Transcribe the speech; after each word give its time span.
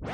Le 0.00 0.06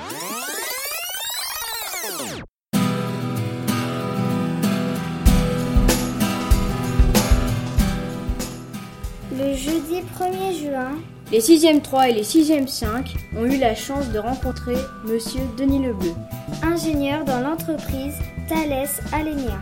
jeudi 9.54 10.00
1er 10.18 10.58
juin, 10.58 10.92
Les 11.30 11.40
6e 11.40 11.82
3 11.82 12.08
et 12.08 12.12
les 12.12 12.22
6e 12.22 12.66
5 12.66 13.14
ont 13.36 13.44
eu 13.44 13.58
la 13.58 13.74
chance 13.74 14.08
de 14.10 14.18
rencontrer 14.18 14.76
Monsieur 15.04 15.42
Denis 15.58 15.84
Lebleu. 15.84 16.14
ingénieur 16.62 17.24
dans 17.26 17.40
l'entreprise 17.40 18.14
Thales 18.48 18.88
Alenia. 19.12 19.60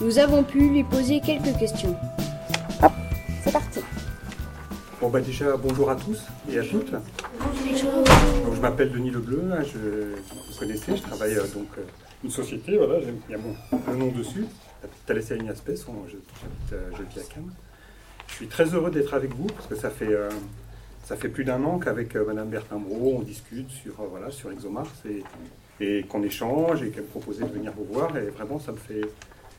Nous 0.00 0.18
avons 0.18 0.42
pu 0.42 0.68
lui 0.68 0.82
poser 0.82 1.20
quelques 1.20 1.56
questions. 1.58 1.94
C'est 3.44 3.52
parti. 3.52 3.80
Bon 5.00 5.08
bah 5.08 5.20
déjà 5.20 5.56
bonjour 5.56 5.90
à 5.90 5.94
tous 5.96 6.18
et 6.50 6.58
à 6.58 6.62
toutes. 6.64 6.90
Donc, 6.92 8.49
je 8.60 8.66
m'appelle 8.66 8.92
Denis 8.92 9.10
Lebleu, 9.10 9.42
hein, 9.52 9.62
je, 9.62 9.78
vous 10.52 10.58
connaissez, 10.58 10.94
je 10.94 11.00
travaille 11.02 11.34
euh, 11.34 11.46
donc 11.54 11.68
euh, 11.78 11.82
une 12.22 12.30
société, 12.30 12.76
voilà, 12.76 12.96
il 13.00 13.32
y 13.32 13.34
a 13.34 13.38
mon 13.38 13.94
nom 13.94 14.12
dessus, 14.12 14.44
Space, 15.56 15.86
on- 15.88 16.06
je- 16.06 16.16
euh, 16.76 16.90
je 16.92 17.02
vis 17.04 17.20
à 17.20 17.32
Cannes. 17.34 17.50
Je 18.28 18.34
suis 18.34 18.48
très 18.48 18.66
heureux 18.74 18.90
d'être 18.90 19.14
avec 19.14 19.34
vous 19.34 19.46
parce 19.46 19.66
que 19.66 19.74
ça 19.76 19.88
fait, 19.88 20.12
euh, 20.12 20.28
ça 21.04 21.16
fait 21.16 21.30
plus 21.30 21.44
d'un 21.44 21.64
an 21.64 21.78
qu'avec 21.78 22.14
Madame 22.16 22.48
Bertin 22.50 22.76
Bro, 22.76 23.16
on 23.16 23.22
discute 23.22 23.70
sur, 23.70 23.94
voilà, 24.10 24.30
sur 24.30 24.52
ExoMars 24.52 24.92
et, 25.08 25.22
et 25.82 26.02
qu'on 26.02 26.22
échange 26.22 26.82
et 26.82 26.90
qu'elle 26.90 27.04
me 27.04 27.08
proposait 27.08 27.44
de 27.44 27.48
venir 27.52 27.72
vous 27.74 27.86
voir 27.90 28.14
et 28.18 28.26
vraiment 28.28 28.58
ça 28.60 28.72
me 28.72 28.76
fait, 28.76 29.00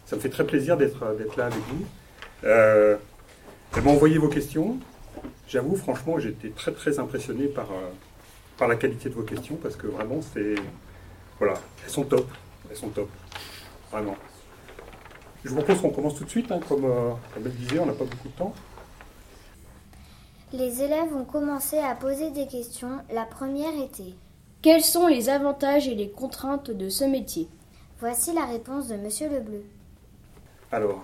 ça 0.05 0.15
me 0.15 0.21
fait 0.21 0.29
très 0.29 0.45
plaisir 0.45 0.77
d'être 0.77 0.99
là 1.37 1.45
avec 1.47 1.57
vous. 1.69 1.85
Elle 2.43 3.83
m'a 3.83 3.89
envoyé 3.91 4.19
vos 4.19 4.27
questions. 4.29 4.77
J'avoue, 5.47 5.75
franchement, 5.75 6.17
été 6.29 6.51
très 6.51 6.71
très 6.71 6.99
impressionné 6.99 7.47
par, 7.47 7.67
par 8.61 8.67
la 8.67 8.75
qualité 8.75 9.09
de 9.09 9.15
vos 9.15 9.23
questions 9.23 9.55
parce 9.55 9.75
que 9.75 9.87
vraiment, 9.87 10.19
c'est. 10.21 10.53
Voilà, 11.39 11.55
elles 11.83 11.89
sont 11.89 12.03
top. 12.03 12.29
Elles 12.69 12.77
sont 12.77 12.89
top. 12.89 13.09
Vraiment. 13.91 14.15
Je 15.43 15.49
vous 15.49 15.55
propose 15.55 15.81
qu'on 15.81 15.89
commence 15.89 16.13
tout 16.13 16.25
de 16.25 16.29
suite, 16.29 16.51
hein, 16.51 16.59
comme, 16.69 16.85
euh, 16.85 17.09
comme 17.33 17.43
elle 17.43 17.55
disait, 17.55 17.79
on 17.79 17.87
n'a 17.87 17.93
pas 17.93 18.03
beaucoup 18.03 18.27
de 18.27 18.37
temps. 18.37 18.53
Les 20.53 20.83
élèves 20.83 21.11
ont 21.15 21.25
commencé 21.25 21.79
à 21.79 21.95
poser 21.95 22.29
des 22.29 22.45
questions. 22.45 22.99
La 23.11 23.23
première 23.23 23.73
était 23.83 24.13
Quels 24.61 24.83
sont 24.83 25.07
les 25.07 25.29
avantages 25.29 25.87
et 25.87 25.95
les 25.95 26.11
contraintes 26.11 26.69
de 26.69 26.87
ce 26.89 27.03
métier? 27.03 27.47
Voici 27.99 28.31
la 28.31 28.45
réponse 28.45 28.89
de 28.89 28.95
Monsieur 28.95 29.27
Lebleu. 29.27 29.63
Alors, 30.71 31.03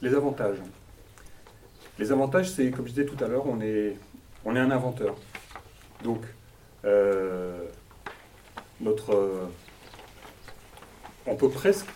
les 0.00 0.14
avantages. 0.14 0.62
Les 1.98 2.10
avantages, 2.10 2.48
c'est, 2.48 2.70
comme 2.70 2.86
je 2.86 2.92
disais 2.92 3.04
tout 3.04 3.22
à 3.22 3.28
l'heure, 3.28 3.46
on 3.46 3.60
est, 3.60 3.98
on 4.46 4.56
est 4.56 4.60
un 4.60 4.70
inventeur. 4.70 5.14
Donc, 6.02 6.22
notre, 8.80 9.14
euh, 9.14 9.46
on 11.26 11.36
peut 11.36 11.48
presque 11.48 11.86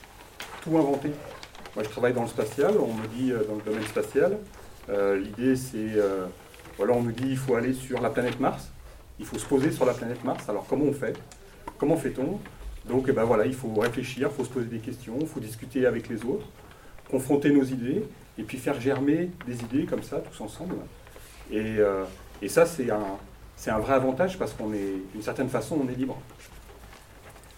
tout 0.62 0.77
inventer. 0.77 1.10
Moi, 1.74 1.84
je 1.84 1.88
travaille 1.88 2.12
dans 2.12 2.22
le 2.22 2.28
spatial, 2.28 2.74
on 2.78 2.92
me 2.94 3.06
dit 3.06 3.33
euh, 3.33 3.44
dans 3.44 3.55
le 3.56 3.62
domaine 3.62 3.86
spatial. 3.86 4.38
euh, 4.88 5.16
L'idée, 5.16 5.56
c'est, 5.56 5.77
euh, 5.77 6.27
voilà, 6.77 6.94
on 6.94 7.02
me 7.02 7.12
dit 7.12 7.28
il 7.28 7.36
faut 7.36 7.55
aller 7.55 7.72
sur 7.72 8.00
la 8.00 8.11
planète 8.11 8.41
Mars, 8.41 8.70
il 9.18 9.27
faut 9.27 9.38
se 9.38 9.46
poser 9.46 9.70
sur 9.70 9.84
la 9.84 9.94
planète 9.94 10.24
Mars. 10.24 10.48
Alors, 10.48 10.66
comment 10.66 10.86
on 10.86 10.92
fait? 10.92 11.16
Comment 11.78 11.96
fait-on? 11.96 12.41
Donc, 12.86 13.06
eh 13.08 13.12
ben 13.12 13.24
voilà, 13.24 13.46
il 13.46 13.55
faut 13.55 13.72
réfléchir, 13.74 14.30
il 14.33 14.36
faut 14.36 14.44
se 14.44 14.50
poser 14.50 14.66
des 14.66 14.78
questions, 14.78 15.16
il 15.20 15.27
faut 15.27 15.41
discuter 15.41 15.86
avec 15.86 16.08
les 16.08 16.24
autres 16.24 16.46
confronter 17.11 17.50
nos 17.50 17.64
idées 17.64 18.05
et 18.38 18.42
puis 18.44 18.56
faire 18.56 18.80
germer 18.80 19.30
des 19.46 19.61
idées 19.61 19.84
comme 19.84 20.02
ça, 20.02 20.18
tous 20.18 20.41
ensemble. 20.42 20.77
Et, 21.50 21.78
euh, 21.78 22.05
et 22.41 22.48
ça, 22.48 22.66
c'est 22.66 22.88
un, 22.91 23.18
c'est 23.61 23.70
un 23.70 23.78
vrai 23.78 23.92
avantage 23.92 24.39
parce 24.39 24.55
qu'on 24.55 24.72
est, 24.72 24.94
d'une 25.12 25.20
certaine 25.20 25.50
façon, 25.50 25.78
on 25.84 25.86
est 25.91 25.94
libre. 25.94 26.16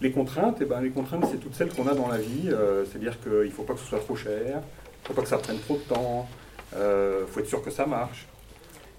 Les 0.01 0.11
contraintes, 0.11 0.57
eh 0.59 0.65
ben, 0.65 0.81
les 0.81 0.89
contraintes, 0.89 1.23
c'est 1.31 1.37
toutes 1.37 1.55
celles 1.55 1.73
qu'on 1.73 1.87
a 1.87 1.93
dans 1.93 2.09
la 2.09 2.17
vie. 2.17 2.49
euh, 2.49 2.83
C'est-à-dire 2.83 3.17
qu'il 3.21 3.31
ne 3.31 3.49
faut 3.49 3.63
pas 3.63 3.73
que 3.73 3.79
ce 3.79 3.85
soit 3.85 4.01
trop 4.01 4.17
cher, 4.17 4.41
il 4.43 4.51
ne 4.51 5.07
faut 5.07 5.13
pas 5.13 5.21
que 5.21 5.29
ça 5.29 5.37
prenne 5.37 5.59
trop 5.59 5.77
de 5.77 5.83
temps, 5.83 6.27
il 6.73 7.25
faut 7.27 7.39
être 7.39 7.47
sûr 7.47 7.63
que 7.63 7.71
ça 7.71 7.85
marche. 7.85 8.27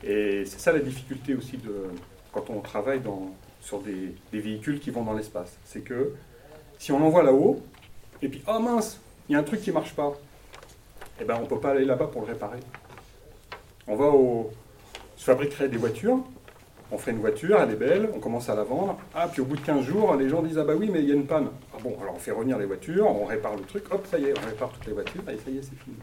Et 0.02 0.46
c'est 0.46 0.58
ça 0.58 0.72
la 0.72 0.78
difficulté 0.78 1.34
aussi 1.34 1.58
de, 1.58 1.90
quand 2.32 2.48
on 2.48 2.60
travaille 2.60 3.02
sur 3.60 3.80
des, 3.80 4.14
véhicules 4.32 4.80
qui 4.80 4.90
vont 4.90 5.02
dans 5.02 5.12
l'espace. 5.12 5.58
C'est 5.66 5.82
que 5.82 6.14
si 6.78 6.90
on 6.90 7.04
envoie 7.04 7.22
là-haut, 7.22 7.60
et 8.22 8.28
puis, 8.30 8.42
oh 8.46 8.58
mince, 8.60 8.98
il 9.28 9.34
y 9.34 9.36
a 9.36 9.40
un 9.40 9.42
truc 9.42 9.60
qui 9.60 9.68
ne 9.68 9.74
marche 9.74 9.92
pas, 9.92 10.14
eh 11.20 11.24
ben, 11.24 11.36
on 11.36 11.42
ne 11.42 11.46
peut 11.46 11.60
pas 11.60 11.72
aller 11.72 11.84
là-bas 11.84 12.06
pour 12.06 12.22
le 12.22 12.28
réparer. 12.28 12.60
On 13.86 13.94
va 13.94 14.06
au. 14.06 14.50
Je 15.18 15.66
des 15.66 15.76
voitures, 15.76 16.20
on 16.90 16.98
fait 16.98 17.10
une 17.10 17.18
voiture, 17.18 17.58
elle 17.60 17.70
est 17.70 17.76
belle, 17.76 18.10
on 18.14 18.20
commence 18.20 18.48
à 18.48 18.54
la 18.54 18.62
vendre. 18.62 18.98
Ah, 19.14 19.28
puis 19.30 19.40
au 19.40 19.44
bout 19.44 19.56
de 19.56 19.62
15 19.62 19.84
jours, 19.84 20.14
les 20.16 20.28
gens 20.28 20.42
disent 20.42 20.58
Ah 20.58 20.64
bah 20.64 20.74
oui, 20.76 20.90
mais 20.92 21.00
il 21.02 21.08
y 21.08 21.12
a 21.12 21.14
une 21.14 21.26
panne. 21.26 21.48
Ah 21.74 21.78
bon, 21.82 21.96
alors 22.00 22.14
on 22.14 22.18
fait 22.18 22.30
revenir 22.30 22.58
les 22.58 22.66
voitures, 22.66 23.06
on 23.06 23.24
répare 23.24 23.56
le 23.56 23.62
truc, 23.62 23.84
hop, 23.90 24.06
ça 24.06 24.18
y 24.18 24.26
est, 24.26 24.34
on 24.38 24.46
répare 24.46 24.70
toutes 24.70 24.86
les 24.86 24.92
voitures, 24.92 25.22
et 25.28 25.36
ça 25.36 25.50
y 25.50 25.58
est, 25.58 25.62
c'est 25.62 25.78
fini. 25.82 25.96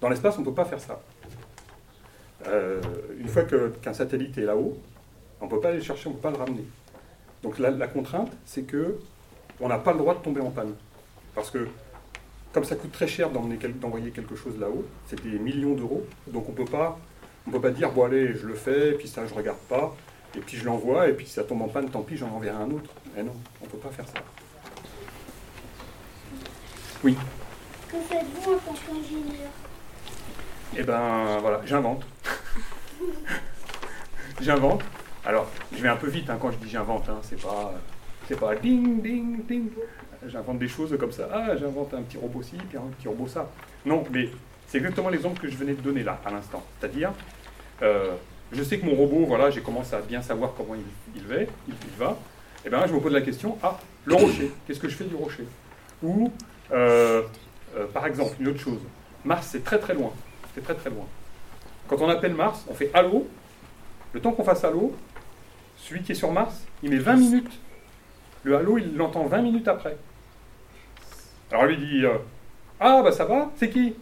Dans 0.00 0.08
l'espace, 0.08 0.36
on 0.36 0.40
ne 0.40 0.46
peut 0.46 0.54
pas 0.54 0.64
faire 0.64 0.80
ça. 0.80 1.00
Euh, 2.48 2.80
une 3.18 3.28
fois 3.28 3.44
qu'un 3.44 3.92
satellite 3.92 4.36
est 4.38 4.44
là-haut, 4.44 4.76
on 5.40 5.46
ne 5.46 5.50
peut 5.50 5.60
pas 5.60 5.68
aller 5.68 5.78
le 5.78 5.82
chercher, 5.84 6.08
on 6.08 6.10
ne 6.10 6.16
peut 6.16 6.22
pas 6.22 6.30
le 6.30 6.36
ramener. 6.36 6.64
Donc 7.42 7.58
la, 7.58 7.86
contrainte, 7.86 8.30
c'est 8.44 8.62
que 8.62 8.98
on 9.60 9.68
n'a 9.68 9.78
pas 9.78 9.92
le 9.92 9.98
droit 9.98 10.14
de 10.14 10.20
tomber 10.20 10.40
en 10.40 10.50
panne. 10.50 10.74
Parce 11.34 11.50
que 11.50 11.68
comme 12.52 12.64
ça 12.64 12.76
coûte 12.76 12.92
très 12.92 13.06
cher 13.06 13.30
d'envoyer 13.30 14.10
quelque 14.10 14.34
chose 14.34 14.58
là-haut, 14.58 14.84
c'est 15.06 15.22
des 15.22 15.38
millions 15.38 15.74
d'euros, 15.74 16.04
donc 16.26 16.46
on 16.48 16.52
on 17.48 17.50
peut 17.50 17.60
pas 17.60 17.70
dire 17.70 17.92
bon 17.92 18.04
allez 18.04 18.34
je 18.34 18.46
le 18.46 18.54
fais, 18.54 18.92
puis 18.92 19.06
ça 19.06 19.26
je 19.26 19.34
regarde 19.34 19.58
pas, 19.68 19.94
et 20.36 20.40
puis 20.40 20.56
je 20.56 20.64
l'envoie, 20.64 21.08
et 21.08 21.12
puis 21.12 21.26
si 21.26 21.32
ça 21.32 21.44
tombe 21.44 21.62
en 21.62 21.68
panne, 21.68 21.88
tant 21.88 22.02
pis, 22.02 22.16
j'en 22.16 22.28
enverrai 22.28 22.56
un 22.56 22.70
autre. 22.70 22.90
Mais 23.14 23.22
non, 23.22 23.32
on 23.62 23.66
peut 23.66 23.78
pas 23.78 23.90
faire 23.90 24.06
ça. 24.06 24.20
Oui. 27.02 27.16
Que 27.90 27.96
faites-vous 27.96 28.52
en 28.52 28.58
tant 28.58 28.74
qu'ingénieur? 28.74 29.50
Eh 30.76 30.82
ben 30.82 31.38
voilà, 31.40 31.60
j'invente. 31.64 32.04
j'invente. 34.40 34.82
Alors, 35.24 35.48
je 35.72 35.78
vais 35.78 35.88
un 35.88 35.96
peu 35.96 36.08
vite 36.08 36.28
hein, 36.28 36.38
quand 36.40 36.50
je 36.50 36.58
dis 36.58 36.68
j'invente, 36.68 37.08
hein, 37.08 37.18
c'est 37.22 37.40
pas, 37.40 37.72
c'est 38.28 38.38
pas 38.38 38.54
ding 38.56 39.02
ding 39.02 39.46
ding. 39.46 39.70
J'invente 40.26 40.58
des 40.58 40.68
choses 40.68 40.96
comme 40.98 41.12
ça. 41.12 41.28
Ah, 41.32 41.56
j'invente 41.56 41.94
un 41.94 42.02
petit 42.02 42.18
robot 42.18 42.42
ci, 42.42 42.56
puis 42.68 42.76
un 42.76 42.90
petit 42.98 43.08
robot 43.08 43.26
ça. 43.26 43.48
Non, 43.84 44.04
mais 44.10 44.28
c'est 44.66 44.78
exactement 44.78 45.08
l'exemple 45.08 45.40
que 45.40 45.48
je 45.48 45.56
venais 45.56 45.74
de 45.74 45.80
donner 45.80 46.02
là, 46.02 46.20
à 46.24 46.30
l'instant. 46.30 46.62
C'est-à-dire, 46.78 47.12
euh, 47.82 48.14
je 48.52 48.62
sais 48.62 48.78
que 48.78 48.86
mon 48.86 48.94
robot, 48.94 49.24
voilà, 49.26 49.50
j'ai 49.50 49.60
commencé 49.60 49.94
à 49.94 50.00
bien 50.00 50.22
savoir 50.22 50.52
comment 50.56 50.74
il, 50.74 50.82
il 51.20 51.26
va, 51.26 51.42
il, 51.42 51.48
il 51.68 51.98
va. 51.98 52.16
Et 52.64 52.68
bien 52.68 52.80
là, 52.80 52.86
je 52.86 52.92
me 52.92 53.00
pose 53.00 53.12
la 53.12 53.20
question, 53.20 53.58
ah, 53.62 53.78
le 54.04 54.14
rocher, 54.14 54.52
qu'est-ce 54.66 54.80
que 54.80 54.88
je 54.88 54.96
fais 54.96 55.04
du 55.04 55.14
rocher? 55.14 55.46
Ou, 56.02 56.30
euh, 56.72 57.22
euh, 57.76 57.86
par 57.92 58.06
exemple, 58.06 58.34
une 58.40 58.48
autre 58.48 58.60
chose, 58.60 58.80
Mars, 59.24 59.48
c'est 59.50 59.64
très 59.64 59.78
très 59.78 59.94
loin. 59.94 60.12
C'est 60.54 60.62
très 60.62 60.74
très 60.74 60.90
loin. 60.90 61.04
Quand 61.88 62.00
on 62.00 62.08
appelle 62.08 62.34
Mars, 62.34 62.64
on 62.68 62.74
fait 62.74 62.90
allô. 62.94 63.26
Le 64.12 64.20
temps 64.20 64.32
qu'on 64.32 64.44
fasse 64.44 64.64
allô, 64.64 64.94
celui 65.76 66.02
qui 66.02 66.12
est 66.12 66.16
sur 66.16 66.32
Mars, 66.32 66.62
il 66.82 66.90
met 66.90 66.98
20 66.98 67.16
minutes. 67.16 67.52
Le 68.44 68.56
allô, 68.56 68.78
il 68.78 68.96
l'entend 68.96 69.26
20 69.26 69.42
minutes 69.42 69.68
après. 69.68 69.96
Alors 71.50 71.66
lui 71.66 71.76
dit 71.76 72.04
euh, 72.04 72.18
Ah, 72.80 73.02
bah 73.02 73.12
ça 73.12 73.24
va, 73.24 73.50
c'est 73.56 73.68
qui? 73.68 73.94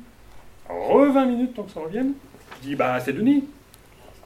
Re 0.68 1.12
20 1.12 1.26
minutes 1.26 1.54
tant 1.54 1.64
que 1.64 1.72
ça 1.72 1.80
revienne. 1.80 2.12
Je 2.56 2.68
dis 2.68 2.76
Bah 2.76 3.00
c'est 3.00 3.12
Denis. 3.12 3.44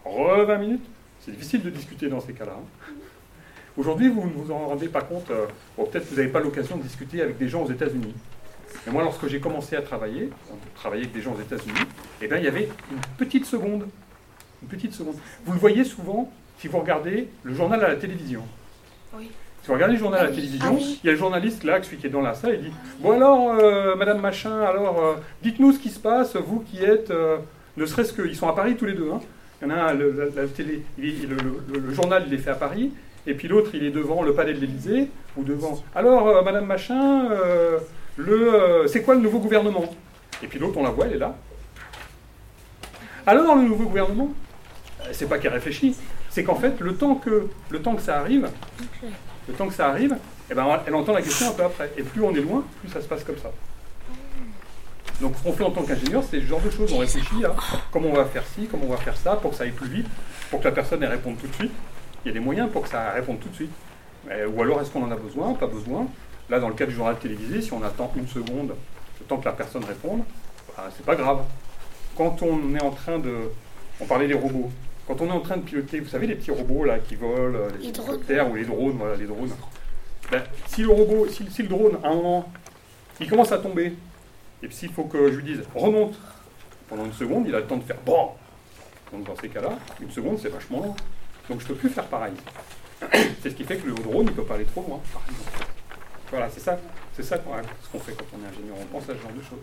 Re 0.05 0.45
20 0.47 0.59
minutes. 0.59 0.85
C'est 1.21 1.33
difficile 1.33 1.63
de 1.63 1.71
discuter 1.71 2.09
dans 2.09 2.21
ces 2.21 2.33
cas-là. 2.33 2.53
hein. 2.57 2.93
Aujourd'hui, 3.77 4.09
vous 4.09 4.23
ne 4.27 4.33
vous 4.33 4.51
en 4.51 4.69
rendez 4.69 4.89
pas 4.89 5.03
compte. 5.03 5.31
euh, 5.31 5.47
bon, 5.77 5.85
peut-être 5.85 6.05
que 6.05 6.11
vous 6.11 6.17
n'avez 6.17 6.29
pas 6.33 6.41
l'occasion 6.41 6.77
de 6.77 6.83
discuter 6.83 7.23
avec 7.23 7.39
des 7.39 7.49
gens 7.49 7.63
aux 7.65 7.71
États-Unis. 7.71 8.15
Mais 8.87 8.93
moi, 8.93 9.03
lorsque 9.03 9.27
j'ai 9.29 9.41
commencé 9.41 9.77
à 9.77 9.83
travailler, 9.83 10.31
travailler 10.75 11.03
avec 11.03 11.15
des 11.15 11.23
gens 11.23 11.35
aux 11.35 11.41
États-Unis, 11.41 11.79
eh 12.21 12.27
bien, 12.29 12.39
il 12.39 12.45
y 12.45 12.49
avait 12.49 12.69
une 12.91 12.99
petite 13.17 13.45
seconde. 13.47 13.87
Une 14.63 14.69
petite 14.69 14.93
seconde. 14.95 15.17
Vous 15.45 15.53
le 15.53 15.59
voyez 15.59 15.85
souvent 15.85 16.31
si 16.59 16.67
vous 16.69 16.79
regardez 16.79 17.29
le 17.45 17.55
journal 17.55 17.85
à 17.85 17.89
la 17.89 17.97
télévision. 17.97 18.43
Oui. 19.17 19.31
Si 19.63 19.69
vous 19.69 19.75
regardez 19.75 19.95
le 19.95 20.01
journal 20.01 20.21
à 20.21 20.25
la 20.25 20.31
télévision, 20.31 20.67
Ah 20.69 20.73
oui. 20.73 21.01
il 21.03 21.07
y 21.07 21.09
a 21.11 21.13
le 21.13 21.19
journaliste 21.19 21.63
là, 21.65 21.81
celui 21.83 21.99
qui 21.99 22.07
est 22.07 22.11
dans 22.11 22.21
la 22.21 22.35
salle, 22.35 22.55
il 22.57 22.71
dit 22.71 22.73
Bon 23.01 23.13
alors, 23.13 23.51
euh, 23.61 23.95
Madame 23.97 24.21
Machin, 24.21 24.61
alors, 24.63 24.99
euh, 25.05 25.15
dites-nous 25.43 25.73
ce 25.73 25.79
qui 25.79 25.91
se 25.91 25.99
passe, 26.01 26.37
vous 26.37 26.61
qui 26.61 26.83
êtes, 26.83 27.11
euh, 27.11 27.39
ne 27.77 27.87
serait-ce 27.87 28.13
qu'ils 28.13 28.35
sont 28.37 28.49
à 28.49 28.55
Paris 28.55 28.77
tous 28.77 28.87
les 28.87 28.95
deux. 28.95 29.11
hein. 29.13 29.21
Il 29.61 29.69
y 29.69 29.73
en 29.73 29.75
a 29.75 29.81
un, 29.91 29.95
le, 29.95 30.13
la, 30.13 30.43
la 30.43 30.49
télé, 30.49 30.83
il 30.99 31.29
le, 31.29 31.37
le- 31.37 31.81
le 31.81 31.95
journal, 31.95 32.25
il 32.27 32.35
est 32.35 32.39
fait 32.39 32.51
à 32.51 32.55
Paris, 32.55 32.93
et 33.27 33.35
puis 33.35 33.49
l'autre, 33.49 33.71
il 33.75 33.85
est 33.85 33.91
devant 33.91 34.23
le 34.23 34.33
palais 34.35 34.55
de 34.55 34.61
l'Élysée, 34.61 35.09
ou 35.37 35.43
devant. 35.43 35.83
Alors, 35.95 36.29
euh, 36.29 36.43
Madame 36.43 36.67
Machin, 36.67 37.31
euh, 37.31 37.79
le, 38.17 38.55
euh, 38.55 38.87
c'est 38.87 39.03
quoi 39.03 39.15
le 39.15 39.21
nouveau 39.21 39.41
gouvernement? 39.41 39.85
Et 40.43 40.47
puis 40.47 40.59
l'autre, 40.61 40.79
on 40.79 40.85
la 40.85 40.91
voit, 40.91 41.07
elle 41.07 41.15
est 41.15 41.19
là. 41.19 41.35
Alors, 43.27 43.57
le 43.57 43.63
nouveau 43.63 43.85
gouvernement 43.85 44.31
C'est 45.13 45.29
pas 45.29 45.39
qu'elle 45.39 45.53
réfléchit, 45.53 45.95
c'est 46.31 46.45
qu'en 46.45 46.55
fait, 46.55 46.79
le 46.81 46.95
temps 46.95 47.17
que, 47.17 47.49
le 47.71 47.83
temps 47.83 47.95
que 47.97 48.03
ça 48.03 48.19
arrive, 48.19 48.49
le 49.49 49.55
temps 49.55 49.67
que 49.67 49.75
ça 49.75 49.89
arrive, 49.89 50.17
eh 50.51 50.55
ben, 50.55 50.67
elle 50.87 50.95
entend 50.95 51.13
la 51.13 51.23
question 51.23 51.49
un 51.49 51.53
peu 51.53 51.65
après. 51.65 51.91
Et 51.97 52.03
plus 52.03 52.23
on 52.23 52.35
est 52.35 52.41
loin, 52.41 52.63
plus 52.81 52.91
ça 52.91 53.01
se 53.01 53.09
passe 53.09 53.25
comme 53.25 53.39
ça. 53.39 53.51
Donc 55.21 55.35
ce 55.37 55.43
qu'on 55.43 55.53
fait 55.53 55.65
en 55.65 55.71
tant 55.71 55.83
qu'ingénieur, 55.83 56.23
c'est 56.23 56.41
ce 56.41 56.47
genre 56.47 56.61
de 56.61 56.71
choses. 56.71 56.93
On 56.93 56.99
réfléchit 56.99 57.45
à 57.45 57.55
comment 57.91 58.09
on 58.09 58.15
va 58.15 58.25
faire 58.25 58.45
ci, 58.55 58.69
comment 58.71 58.85
on 58.87 58.91
va 58.91 58.99
faire 58.99 59.17
ça, 59.17 59.37
pour 59.37 59.51
que 59.51 59.57
ça 59.57 59.65
aille 59.65 59.73
plus 59.73 59.89
vite, 59.89 60.07
pour 60.51 60.61
que 60.61 60.65
la 60.65 60.73
personne 60.73 61.03
elle 61.03 61.11
réponde 61.11 61.39
tout 61.39 61.47
de 61.47 61.55
suite. 61.55 61.73
Il 62.25 62.29
y 62.29 62.31
a 62.31 62.35
des 62.35 62.45
moyens 62.45 62.71
pour 62.71 62.83
que 62.83 62.89
ça 62.89 63.11
réponde 63.11 63.41
tout 63.41 63.49
de 63.49 63.55
suite. 63.55 63.73
ou 64.27 64.63
alors 64.63 64.81
est-ce 64.81 64.91
qu'on 64.91 65.05
en 65.05 65.11
a 65.11 65.17
besoin 65.17 65.55
Pas 65.55 65.67
besoin? 65.67 66.07
Là, 66.51 66.61
dans 66.61 66.69
le 66.69 66.75
cas 66.75 66.87
du 66.87 66.95
journal 66.95 67.17
télévisé, 67.19 67.61
si 67.61 67.73
on 67.73 67.83
attend 67.83 68.11
une 68.17 68.27
seconde, 68.27 68.75
le 69.21 69.27
temps 69.27 69.37
que 69.37 69.45
la 69.45 69.53
personne 69.53 69.85
réponde, 69.85 70.23
bah, 70.77 70.89
c'est 70.97 71.05
pas 71.05 71.15
grave. 71.15 71.43
Quand 72.17 72.43
on 72.43 72.75
est 72.75 72.83
en 72.83 72.91
train 72.91 73.19
de. 73.19 73.35
On 74.01 74.07
parlait 74.07 74.29
des 74.29 74.35
robots. 74.35 74.71
Quand 75.07 75.21
on 75.21 75.29
est 75.29 75.33
en 75.33 75.41
train 75.41 75.57
de 75.57 75.63
piloter, 75.63 76.01
vous 76.01 76.09
savez, 76.09 76.27
les 76.27 76.35
petits 76.35 76.51
robots 76.51 76.85
là 76.85 76.99
qui 76.99 77.17
volent, 77.17 77.59
euh, 77.59 77.69
les, 77.79 77.89
hélicoptères 77.89 78.51
ou 78.51 78.57
les 78.57 78.65
drones, 78.65 78.97
voilà, 78.99 79.17
les 79.17 79.27
drones. 79.27 79.51
Ben, 80.31 80.43
si 80.67 80.83
le 80.83 80.91
robot, 80.91 81.27
si, 81.29 81.63
le 81.63 81.69
drone, 81.69 81.99
à 82.03 82.09
un 82.09 82.15
moment, 82.15 82.53
il 83.21 83.29
commence 83.29 83.51
à 83.51 83.59
tomber, 83.59 83.95
et 84.63 84.67
puis 84.67 84.77
s'il 84.77 84.93
faut 84.93 85.05
que 85.05 85.31
je 85.31 85.37
lui 85.37 85.55
dise 85.55 85.63
remonte 85.75 86.19
pendant 86.89 87.05
une 87.05 87.13
seconde, 87.13 87.47
il 87.47 87.55
a 87.55 87.61
le 87.61 87.67
temps 87.67 87.77
de 87.77 87.85
faire 87.85 88.01
bon. 88.05 88.31
Donc 89.13 89.25
dans 89.25 89.37
ces 89.37 89.49
cas-là, 89.49 89.79
une 90.01 90.11
seconde, 90.11 90.39
c'est 90.39 90.49
vachement 90.49 90.81
long. 90.81 90.97
Donc 91.49 91.61
je 91.61 91.65
ne 91.65 91.69
peux 91.69 91.75
plus 91.75 91.89
faire 91.89 92.07
pareil. 92.07 92.35
c'est 93.43 93.51
ce 93.51 93.55
qui 93.55 93.65
fait 93.65 93.77
que 93.77 93.87
le 93.87 93.95
drone 93.95 94.27
ne 94.27 94.31
peut 94.31 94.45
pas 94.45 94.55
aller 94.55 94.65
trop 94.65 94.83
loin, 94.83 95.01
Voilà, 96.31 96.49
c'est 96.51 96.61
ça, 96.61 96.79
c'est 97.15 97.23
ça 97.23 97.37
ce 97.37 97.89
qu'on 97.93 97.99
fait 98.01 98.13
quand 98.13 98.25
on 98.35 98.45
est 98.45 98.49
ingénieur. 98.49 98.77
On 98.81 98.87
pense 98.87 99.05
à 99.05 99.15
ce 99.15 99.23
genre 99.23 99.33
de 99.33 99.43
choses. 99.43 99.59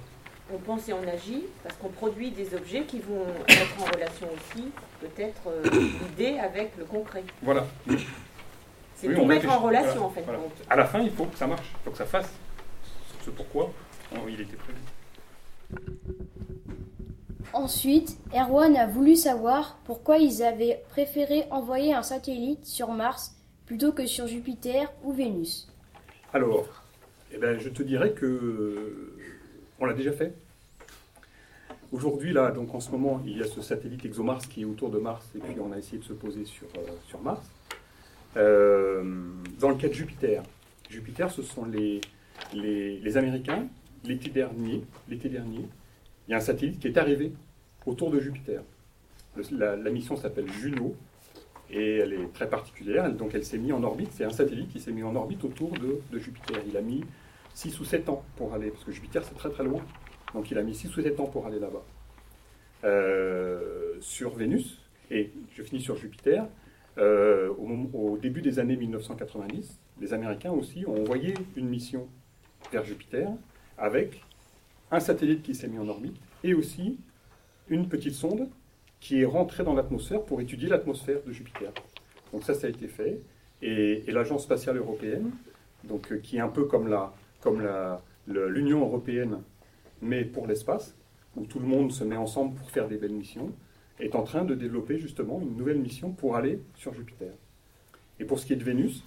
On 0.54 0.58
pense 0.60 0.88
et 0.88 0.94
on 0.94 1.08
agit 1.08 1.44
parce 1.64 1.76
qu'on 1.78 1.90
produit 1.90 2.30
des 2.32 2.54
objets 2.54 2.84
qui 2.84 3.00
vont 3.00 3.26
mettre 3.50 3.82
en 3.82 3.86
relation 3.86 4.28
aussi 4.28 4.72
peut-être 5.02 5.42
euh, 5.48 5.64
l'idée 5.72 6.38
avec 6.38 6.74
le 6.78 6.86
concret. 6.86 7.24
Voilà. 7.42 7.66
C'est 8.96 9.14
tout 9.14 9.26
mettre 9.26 9.50
en 9.50 9.60
relation 9.60 10.06
en 10.06 10.10
fait. 10.10 10.24
À 10.70 10.76
la 10.76 10.86
fin, 10.86 11.00
il 11.00 11.12
faut 11.12 11.26
que 11.26 11.38
ça 11.38 11.48
marche, 11.48 11.66
il 11.74 11.84
faut 11.84 11.92
que 11.92 11.98
ça 11.98 12.06
fasse 12.06 12.32
ce 13.26 13.32
pourquoi 13.32 13.72
il 14.28 14.42
était 14.42 14.58
prévu. 14.58 14.80
Ensuite, 17.54 18.18
Erwan 18.34 18.76
a 18.76 18.86
voulu 18.86 19.16
savoir 19.16 19.80
pourquoi 19.86 20.18
ils 20.18 20.44
avaient 20.44 20.84
préféré 20.90 21.46
envoyer 21.52 21.94
un 21.94 22.04
satellite 22.04 22.66
sur 22.66 22.92
Mars 22.92 23.36
plutôt 23.66 23.92
que 23.92 24.06
sur 24.06 24.28
Jupiter 24.28 24.92
ou 25.04 25.14
Vénus. 25.14 25.68
Alors, 26.34 26.84
eh 27.32 27.38
ben, 27.38 27.58
je 27.58 27.70
te 27.70 27.82
dirais 27.82 28.12
que 28.12 29.16
on 29.80 29.86
l'a 29.86 29.94
déjà 29.94 30.12
fait. 30.12 30.34
Aujourd'hui, 31.92 32.34
là, 32.34 32.52
donc 32.52 32.74
en 32.76 32.80
ce 32.80 32.92
moment, 32.92 33.22
il 33.26 33.38
y 33.38 33.42
a 33.42 33.46
ce 33.46 33.62
satellite 33.62 34.04
ExoMars 34.04 34.42
qui 34.50 34.64
est 34.64 34.66
autour 34.66 34.90
de 34.90 35.00
Mars, 35.00 35.30
et 35.36 35.40
puis 35.40 35.56
on 35.62 35.72
a 35.72 35.78
essayé 35.78 35.98
de 35.98 36.04
se 36.04 36.14
poser 36.14 36.46
sur, 36.46 36.68
euh, 36.78 36.92
sur 37.08 37.22
Mars. 37.22 37.46
Euh, 38.36 39.04
dans 39.60 39.70
le 39.70 39.76
cas 39.76 39.88
de 39.88 39.94
Jupiter, 39.94 40.44
Jupiter, 40.90 41.32
ce 41.32 41.42
sont 41.42 41.66
les, 41.66 42.02
les, 42.54 43.00
les 43.00 43.18
Américains, 43.18 43.68
l'été 44.07 44.30
dernier, 44.30 44.81
l'été 45.10 45.30
dernier, 45.30 45.68
il 46.28 46.31
y 46.31 46.34
a 46.34 46.38
un 46.38 46.42
satellite 46.42 46.80
qui 46.80 46.88
est 46.88 46.98
arrivé 46.98 47.31
autour 47.86 48.12
de 48.12 48.19
Jupiter. 48.19 48.62
la, 49.52 49.75
mission 49.92 50.16
s'appelle 50.16 50.52
Juno 50.52 50.96
et 51.69 51.98
elle 51.98 52.13
est 52.13 52.34
très 52.34 52.50
particulière. 52.50 53.12
Donc 53.12 53.36
elle 53.36 53.46
s'est 53.46 53.57
mise 53.57 53.74
en 53.74 53.84
orbite. 53.84 54.10
C'est 54.12 54.25
un 54.25 54.31
satellite 54.31 54.72
qui 54.72 54.80
s'est 54.80 54.92
mis 54.92 55.04
en 55.04 55.16
orbite 55.16 55.44
autour 55.44 55.72
de, 55.72 56.18
Jupiter. 56.18 56.62
Il 56.68 56.78
a 56.78 56.81
mis 56.81 57.04
6 57.54 57.80
ou 57.80 57.86
7 57.86 58.10
ans 58.10 58.24
pour 58.38 58.54
aller, 58.54 58.72
parce 58.72 58.84
que 58.84 58.92
Jupiter 58.92 59.24
c'est 59.24 59.36
très 59.36 59.50
très 59.50 59.63
loin. 59.63 59.81
Donc 60.34 60.51
il 60.51 60.58
a 60.58 60.63
mis 60.63 60.74
6 60.74 60.96
ou 60.98 61.01
7 61.01 61.19
ans 61.19 61.28
pour 61.28 61.46
aller 61.46 61.60
là-bas. 61.60 61.84
Euh, 62.84 63.96
sur 64.01 64.36
Vénus, 64.36 64.80
et 65.10 65.31
je 65.56 65.63
finis 65.63 65.81
sur 65.81 65.96
Jupiter, 65.96 66.48
euh, 66.98 67.50
au, 67.58 68.12
au, 68.12 68.18
début 68.18 68.42
des 68.42 68.60
années 68.60 68.75
1990, 68.75 69.80
les 70.01 70.13
Américains 70.13 70.51
aussi 70.51 70.86
ont 70.86 71.01
envoyé 71.01 71.34
une 71.56 71.68
mission 71.68 72.08
vers 72.72 72.86
Jupiter 72.86 73.30
avec 73.77 74.22
un 74.92 75.00
satellite 75.00 75.44
qui 75.44 75.56
s'est 75.56 75.68
mis 75.68 75.80
en 75.80 75.88
orbite 75.88 76.16
et 76.44 76.54
aussi 76.54 76.98
une 77.69 77.88
petite 77.88 78.13
sonde 78.13 78.48
qui 79.00 79.22
est 79.22 79.25
rentrée 79.25 79.63
dans 79.63 79.74
l'atmosphère 79.74 80.24
pour 80.24 80.42
étudier 80.42 80.69
l'atmosphère 80.69 81.19
de 81.25 81.31
Jupiter. 81.31 81.72
Donc 82.31 82.44
ça, 82.44 82.54
ça 82.54 82.68
a 82.68 82.69
été 82.69 82.88
fait. 82.88 83.19
Et, 83.62 84.04
l'Agence 84.07 84.44
spatiale 84.44 84.77
européenne, 84.77 85.31
donc, 85.83 86.12
euh, 86.12 86.18
qui 86.18 86.38
est 86.38 86.42
un 86.42 86.50
peu 86.50 86.66
comme 86.66 86.88
la, 86.88 87.13
comme 87.42 87.68
l'Union 88.27 88.81
européenne, 88.81 89.42
mais 90.01 90.25
pour 90.25 90.48
l'espace, 90.48 90.95
où 91.36 91.45
tout 91.45 91.60
le 91.60 91.68
monde 91.68 91.92
se 91.92 92.04
met 92.04 92.16
ensemble 92.16 92.56
pour 92.56 92.69
faire 92.72 92.88
des 92.88 92.98
belles 92.98 93.13
missions, 93.13 93.51
est 94.00 94.16
en 94.16 94.24
train 94.24 94.44
de 94.44 94.56
développer 94.56 95.00
justement 95.00 95.39
une 95.42 95.56
nouvelle 95.56 95.80
mission 95.80 96.12
pour 96.12 96.36
aller 96.36 96.60
sur 96.75 96.94
Jupiter. 96.94 97.31
Et 98.19 98.25
pour 98.25 98.39
ce 98.39 98.45
qui 98.45 98.54
est 98.54 98.57
de 98.57 98.63
Vénus, 98.63 99.04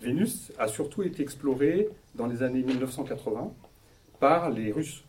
Vénus 0.00 0.52
a 0.58 0.68
surtout 0.68 1.02
été 1.02 1.22
explorée 1.22 1.88
dans 2.14 2.26
les 2.26 2.42
années 2.42 2.62
1980 2.62 3.52
par 4.20 4.50
les 4.50 4.70
Russes. 4.70 5.02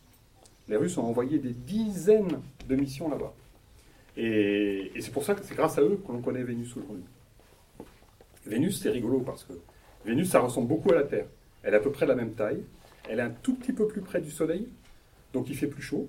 Les 0.67 0.77
Russes 0.77 0.97
ont 0.97 1.03
envoyé 1.03 1.37
des 1.37 1.51
dizaines 1.51 2.39
de 2.67 2.75
missions 2.75 3.09
là-bas. 3.09 3.33
Et, 4.17 4.91
c'est 4.99 5.11
pour 5.11 5.23
ça 5.23 5.35
que 5.35 5.43
c'est 5.43 5.55
grâce 5.55 5.77
à 5.77 5.81
eux 5.81 6.01
qu'on 6.05 6.21
connaît 6.21 6.43
Vénus 6.43 6.75
aujourd'hui. 6.75 7.03
Vénus, 8.45 8.81
c'est 8.81 8.89
rigolo 8.89 9.19
parce 9.19 9.43
que 9.43 9.53
Vénus, 10.05 10.29
ça 10.29 10.39
ressemble 10.39 10.67
beaucoup 10.67 10.91
à 10.91 10.95
la 10.95 11.03
Terre. 11.03 11.25
Elle 11.63 11.73
est 11.73 11.77
à 11.77 11.81
peu 11.81 11.91
près 11.91 12.05
de 12.05 12.11
la 12.11 12.15
même 12.15 12.33
taille. 12.33 12.63
Elle 13.09 13.19
est 13.19 13.23
un 13.23 13.29
tout 13.29 13.55
petit 13.55 13.73
peu 13.73 13.87
plus 13.87 14.01
près 14.01 14.21
du 14.21 14.31
Soleil, 14.31 14.67
donc 15.33 15.49
il 15.49 15.55
fait 15.55 15.67
plus 15.67 15.81
chaud. 15.81 16.07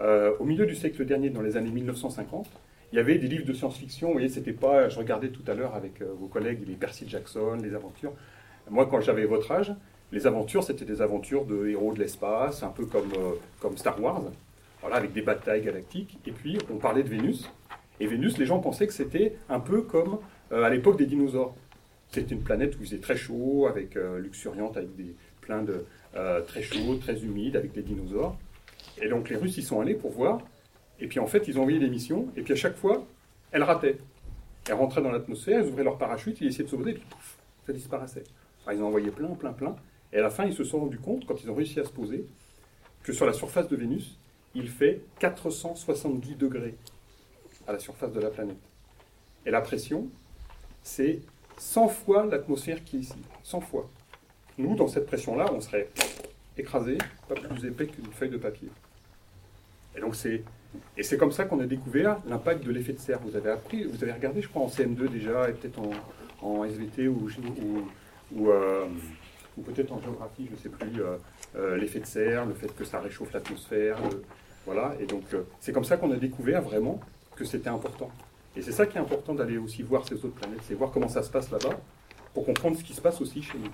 Euh, 0.00 0.34
au 0.38 0.44
milieu 0.44 0.66
du 0.66 0.74
siècle 0.74 1.04
dernier, 1.04 1.30
dans 1.30 1.42
les 1.42 1.56
années 1.56 1.70
1950, 1.70 2.48
il 2.92 2.96
y 2.96 2.98
avait 2.98 3.18
des 3.18 3.28
livres 3.28 3.46
de 3.46 3.52
science-fiction. 3.52 4.08
Vous 4.08 4.14
voyez, 4.14 4.28
c'était 4.28 4.52
pas. 4.52 4.88
Je 4.88 4.98
regardais 4.98 5.28
tout 5.28 5.44
à 5.46 5.54
l'heure 5.54 5.74
avec 5.74 6.00
euh, 6.00 6.12
vos 6.18 6.26
collègues 6.26 6.66
les 6.66 6.74
Percy 6.74 7.08
Jackson, 7.08 7.58
les 7.62 7.74
aventures. 7.74 8.12
Moi, 8.68 8.86
quand 8.86 9.00
j'avais 9.00 9.26
votre 9.26 9.50
âge, 9.52 9.72
les 10.12 10.26
aventures, 10.26 10.64
c'était 10.64 10.84
des 10.84 11.02
aventures 11.02 11.44
de 11.44 11.68
héros 11.68 11.92
de 11.92 12.00
l'espace, 12.00 12.62
un 12.62 12.68
peu 12.68 12.86
comme, 12.86 13.12
euh, 13.12 13.34
comme 13.60 13.76
Star 13.76 14.00
Wars, 14.02 14.22
voilà, 14.80 14.96
avec 14.96 15.12
des 15.12 15.22
batailles 15.22 15.62
galactiques. 15.62 16.18
Et 16.26 16.32
puis, 16.32 16.58
on 16.72 16.76
parlait 16.76 17.02
de 17.02 17.08
Vénus. 17.08 17.50
Et 18.00 18.06
Vénus, 18.06 18.38
les 18.38 18.46
gens 18.46 18.58
pensaient 18.58 18.86
que 18.86 18.92
c'était 18.92 19.36
un 19.48 19.60
peu 19.60 19.82
comme 19.82 20.18
euh, 20.52 20.64
à 20.64 20.70
l'époque 20.70 20.96
des 20.96 21.06
dinosaures. 21.06 21.54
C'était 22.10 22.34
une 22.34 22.42
planète 22.42 22.74
où 22.76 22.78
il 22.80 22.86
faisait 22.86 22.98
très 22.98 23.16
chaud, 23.16 23.66
avec 23.68 23.96
euh, 23.96 24.18
luxuriante, 24.18 24.76
avec 24.76 24.96
des, 24.96 25.14
plein 25.40 25.62
de 25.62 25.84
très 26.48 26.60
chaud, 26.60 26.96
très 27.00 27.22
humide, 27.22 27.54
avec 27.54 27.70
des 27.70 27.82
dinosaures. 27.82 28.36
Et 29.00 29.08
donc, 29.08 29.28
les 29.30 29.36
Russes 29.36 29.58
y 29.58 29.62
sont 29.62 29.80
allés 29.80 29.94
pour 29.94 30.10
voir. 30.10 30.40
Et 30.98 31.06
puis, 31.06 31.20
en 31.20 31.26
fait, 31.26 31.46
ils 31.46 31.56
ont 31.56 31.60
envoyé 31.60 31.78
des 31.78 31.88
missions. 31.88 32.26
Et 32.36 32.42
puis, 32.42 32.52
à 32.52 32.56
chaque 32.56 32.76
fois, 32.76 33.06
elles 33.52 33.62
rataient. 33.62 33.98
Elles 34.66 34.74
rentraient 34.74 35.02
dans 35.02 35.12
l'atmosphère, 35.12 35.60
elles 35.60 35.68
ouvraient 35.68 35.84
leur 35.84 35.98
parachute, 35.98 36.40
ils 36.40 36.48
essayaient 36.48 36.64
de 36.64 36.68
sauver, 36.68 36.90
et 36.90 36.94
puis 36.94 37.04
pouf, 37.08 37.38
ça 37.64 37.72
disparaissait. 37.72 38.24
ils 38.70 38.82
ont 38.82 38.88
envoyé 38.88 39.10
plein, 39.10 39.28
plein, 39.28 39.52
plein. 39.52 39.76
Et 40.12 40.18
à 40.18 40.22
la 40.22 40.30
fin, 40.30 40.44
ils 40.44 40.54
se 40.54 40.64
sont 40.64 40.80
rendus 40.80 40.98
compte, 40.98 41.26
quand 41.26 41.42
ils 41.42 41.50
ont 41.50 41.54
réussi 41.54 41.78
à 41.80 41.84
se 41.84 41.90
poser, 41.90 42.24
que 43.02 43.12
sur 43.12 43.26
la 43.26 43.32
surface 43.32 43.68
de 43.68 43.76
Vénus, 43.76 44.18
il 44.54 44.68
fait 44.68 45.00
470 45.20 46.34
degrés 46.36 46.74
à 47.66 47.72
la 47.72 47.78
surface 47.78 48.12
de 48.12 48.20
la 48.20 48.30
planète. 48.30 48.56
Et 49.46 49.50
la 49.50 49.60
pression, 49.60 50.08
c'est 50.82 51.20
100 51.58 51.88
fois 51.88 52.26
l'atmosphère 52.26 52.82
qui 52.84 52.96
est 52.96 53.00
ici. 53.00 53.18
100 53.44 53.60
fois. 53.60 53.88
Nous, 54.58 54.74
dans 54.74 54.88
cette 54.88 55.06
pression-là, 55.06 55.46
on 55.52 55.60
serait 55.60 55.88
écrasé, 56.56 56.98
pas 57.28 57.34
plus 57.34 57.64
épais 57.66 57.86
qu'une 57.86 58.12
feuille 58.12 58.30
de 58.30 58.36
papier. 58.36 58.68
Et 59.96 60.00
donc 60.00 60.14
c'est 60.14 60.42
et 60.96 61.02
c'est 61.02 61.16
comme 61.16 61.32
ça 61.32 61.44
qu'on 61.44 61.60
a 61.60 61.66
découvert 61.66 62.18
l'impact 62.28 62.64
de 62.64 62.70
l'effet 62.70 62.92
de 62.92 62.98
serre. 62.98 63.18
Vous 63.24 63.36
avez 63.36 63.50
appris, 63.50 63.84
vous 63.84 64.02
avez 64.02 64.12
regardé, 64.12 64.40
je 64.40 64.48
crois, 64.48 64.62
en 64.62 64.68
CM2 64.68 65.08
déjà, 65.08 65.48
et 65.48 65.52
peut-être 65.52 65.80
en, 66.42 66.64
SVT 66.64 67.08
ou, 67.08 67.28
ou, 68.32 68.50
euh, 68.50 68.86
ou 69.60 69.62
peut-être 69.62 69.92
en 69.92 70.00
géographie, 70.00 70.46
je 70.46 70.52
ne 70.52 70.56
sais 70.56 70.68
plus, 70.68 71.02
euh, 71.02 71.16
euh, 71.56 71.76
l'effet 71.76 72.00
de 72.00 72.06
serre, 72.06 72.46
le 72.46 72.54
fait 72.54 72.74
que 72.74 72.84
ça 72.84 73.00
réchauffe 73.00 73.32
l'atmosphère. 73.32 73.98
voilà, 74.64 74.94
et 74.98 75.06
donc 75.06 75.22
euh, 75.34 75.42
c'est 75.60 75.72
comme 75.72 75.84
ça 75.84 75.96
qu'on 75.96 76.10
a 76.10 76.16
découvert 76.16 76.62
vraiment 76.62 76.98
que 77.36 77.44
c'était 77.44 77.68
important. 77.68 78.10
Et 78.56 78.62
c'est 78.62 78.72
ça 78.72 78.86
qui 78.86 78.96
est 78.96 79.00
important 79.00 79.34
d'aller 79.34 79.58
aussi 79.58 79.82
voir 79.82 80.06
ces 80.06 80.14
autres 80.14 80.34
planètes, 80.34 80.60
c'est 80.66 80.74
voir 80.74 80.90
comment 80.90 81.08
ça 81.08 81.22
se 81.22 81.30
passe 81.30 81.50
là-bas, 81.50 81.78
pour 82.34 82.46
comprendre 82.46 82.76
ce 82.76 82.84
qui 82.84 82.94
se 82.94 83.00
passe 83.00 83.20
aussi 83.20 83.42
chez 83.42 83.58
nous. 83.58 83.70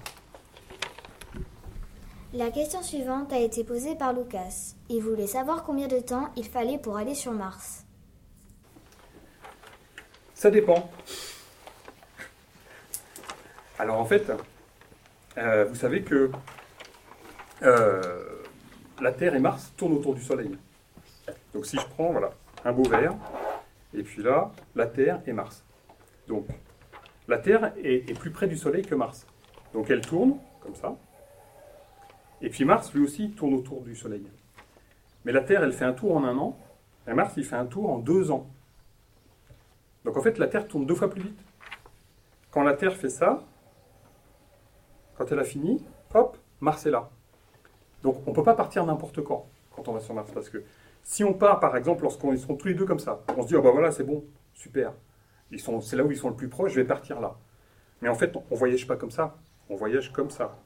La 2.34 2.50
question 2.50 2.82
suivante 2.82 3.32
a 3.32 3.38
été 3.38 3.64
posée 3.64 3.94
par 3.94 4.12
Lucas. 4.12 4.74
Il 4.90 5.00
voulait 5.00 5.26
savoir 5.26 5.62
combien 5.64 5.86
de 5.86 6.00
temps 6.00 6.28
il 6.36 6.44
fallait 6.44 6.78
pour 6.78 6.96
aller 6.96 7.14
sur 7.14 7.32
Mars. 7.32 7.84
Ça 10.34 10.50
dépend. 10.50 10.90
Alors 13.78 13.98
en 13.98 14.04
fait, 14.04 14.30
euh, 15.38 15.64
vous 15.64 15.74
savez 15.74 16.02
que 16.02 16.30
euh, 17.62 18.42
la 19.00 19.12
Terre 19.12 19.34
et 19.34 19.38
Mars 19.38 19.72
tournent 19.76 19.94
autour 19.94 20.14
du 20.14 20.22
Soleil. 20.22 20.56
Donc 21.52 21.66
si 21.66 21.76
je 21.76 21.86
prends 21.86 22.12
voilà, 22.12 22.30
un 22.64 22.72
beau 22.72 22.84
verre, 22.84 23.14
et 23.94 24.02
puis 24.02 24.22
là, 24.22 24.52
la 24.74 24.86
Terre 24.86 25.20
et 25.26 25.32
Mars. 25.32 25.64
Donc 26.28 26.46
la 27.28 27.38
Terre 27.38 27.72
est, 27.82 28.10
est, 28.10 28.18
plus 28.18 28.30
près 28.30 28.46
du 28.46 28.56
Soleil 28.56 28.82
que 28.82 28.94
Mars. 28.94 29.26
Donc 29.72 29.90
elle 29.90 30.00
tourne, 30.00 30.38
comme 30.60 30.74
ça. 30.74 30.96
Et 32.40 32.50
puis 32.50 32.64
Mars, 32.64 32.92
lui 32.94 33.02
aussi, 33.02 33.30
tourne 33.30 33.54
autour 33.54 33.82
du 33.82 33.94
Soleil. 33.94 34.26
Mais 35.24 35.32
la 35.32 35.40
Terre, 35.40 35.62
elle 35.64 35.72
fait 35.72 35.84
un 35.84 35.92
tour 35.92 36.16
en 36.16 36.24
un 36.24 36.36
an, 36.38 36.58
et 37.08 37.14
Mars, 37.14 37.34
il 37.36 37.44
fait 37.44 37.56
un 37.56 37.66
tour 37.66 37.90
en 37.90 37.98
deux 37.98 38.30
ans. 38.30 38.48
Donc 40.04 40.16
en 40.16 40.22
fait, 40.22 40.38
la 40.38 40.46
Terre 40.46 40.68
tourne 40.68 40.86
deux 40.86 40.94
fois 40.94 41.10
plus 41.10 41.22
vite. 41.22 41.38
Quand 42.50 42.62
la 42.62 42.74
Terre 42.74 42.94
fait 42.94 43.08
ça, 43.08 43.42
quand 45.16 45.30
elle 45.30 45.38
a 45.38 45.44
fini, 45.44 45.84
hop, 46.14 46.36
Mars 46.60 46.86
est 46.86 46.90
là. 46.90 47.10
Donc 48.02 48.22
on 48.26 48.30
ne 48.30 48.34
peut 48.34 48.42
pas 48.42 48.54
partir 48.54 48.84
n'importe 48.86 49.22
quand, 49.22 49.46
quand 49.74 49.88
on 49.88 49.92
va 49.92 50.00
sur 50.00 50.14
Mars. 50.14 50.30
Parce 50.32 50.48
que 50.48 50.62
si 51.02 51.24
on 51.24 51.34
part, 51.34 51.60
par 51.60 51.76
exemple, 51.76 52.02
lorsqu'ils 52.02 52.38
seront 52.38 52.56
tous 52.56 52.68
les 52.68 52.74
deux 52.74 52.84
comme 52.84 52.98
ça, 52.98 53.22
on 53.36 53.42
se 53.42 53.48
dit, 53.48 53.56
oh 53.56 53.62
bah 53.62 53.70
voilà, 53.72 53.90
c'est 53.90 54.04
bon, 54.04 54.24
super. 54.54 54.92
C'est 55.56 55.96
là 55.96 56.04
où 56.04 56.10
ils 56.10 56.16
sont 56.16 56.28
le 56.28 56.34
plus 56.34 56.48
proches, 56.48 56.72
je 56.72 56.80
vais 56.80 56.86
partir 56.86 57.20
là. 57.20 57.36
Mais 58.02 58.08
en 58.08 58.14
fait, 58.14 58.34
on 58.36 58.42
ne 58.50 58.56
voyage 58.58 58.86
pas 58.86 58.96
comme 58.96 59.10
ça. 59.10 59.36
On 59.68 59.76
voyage 59.76 60.12
comme 60.12 60.30
ça. 60.30 60.56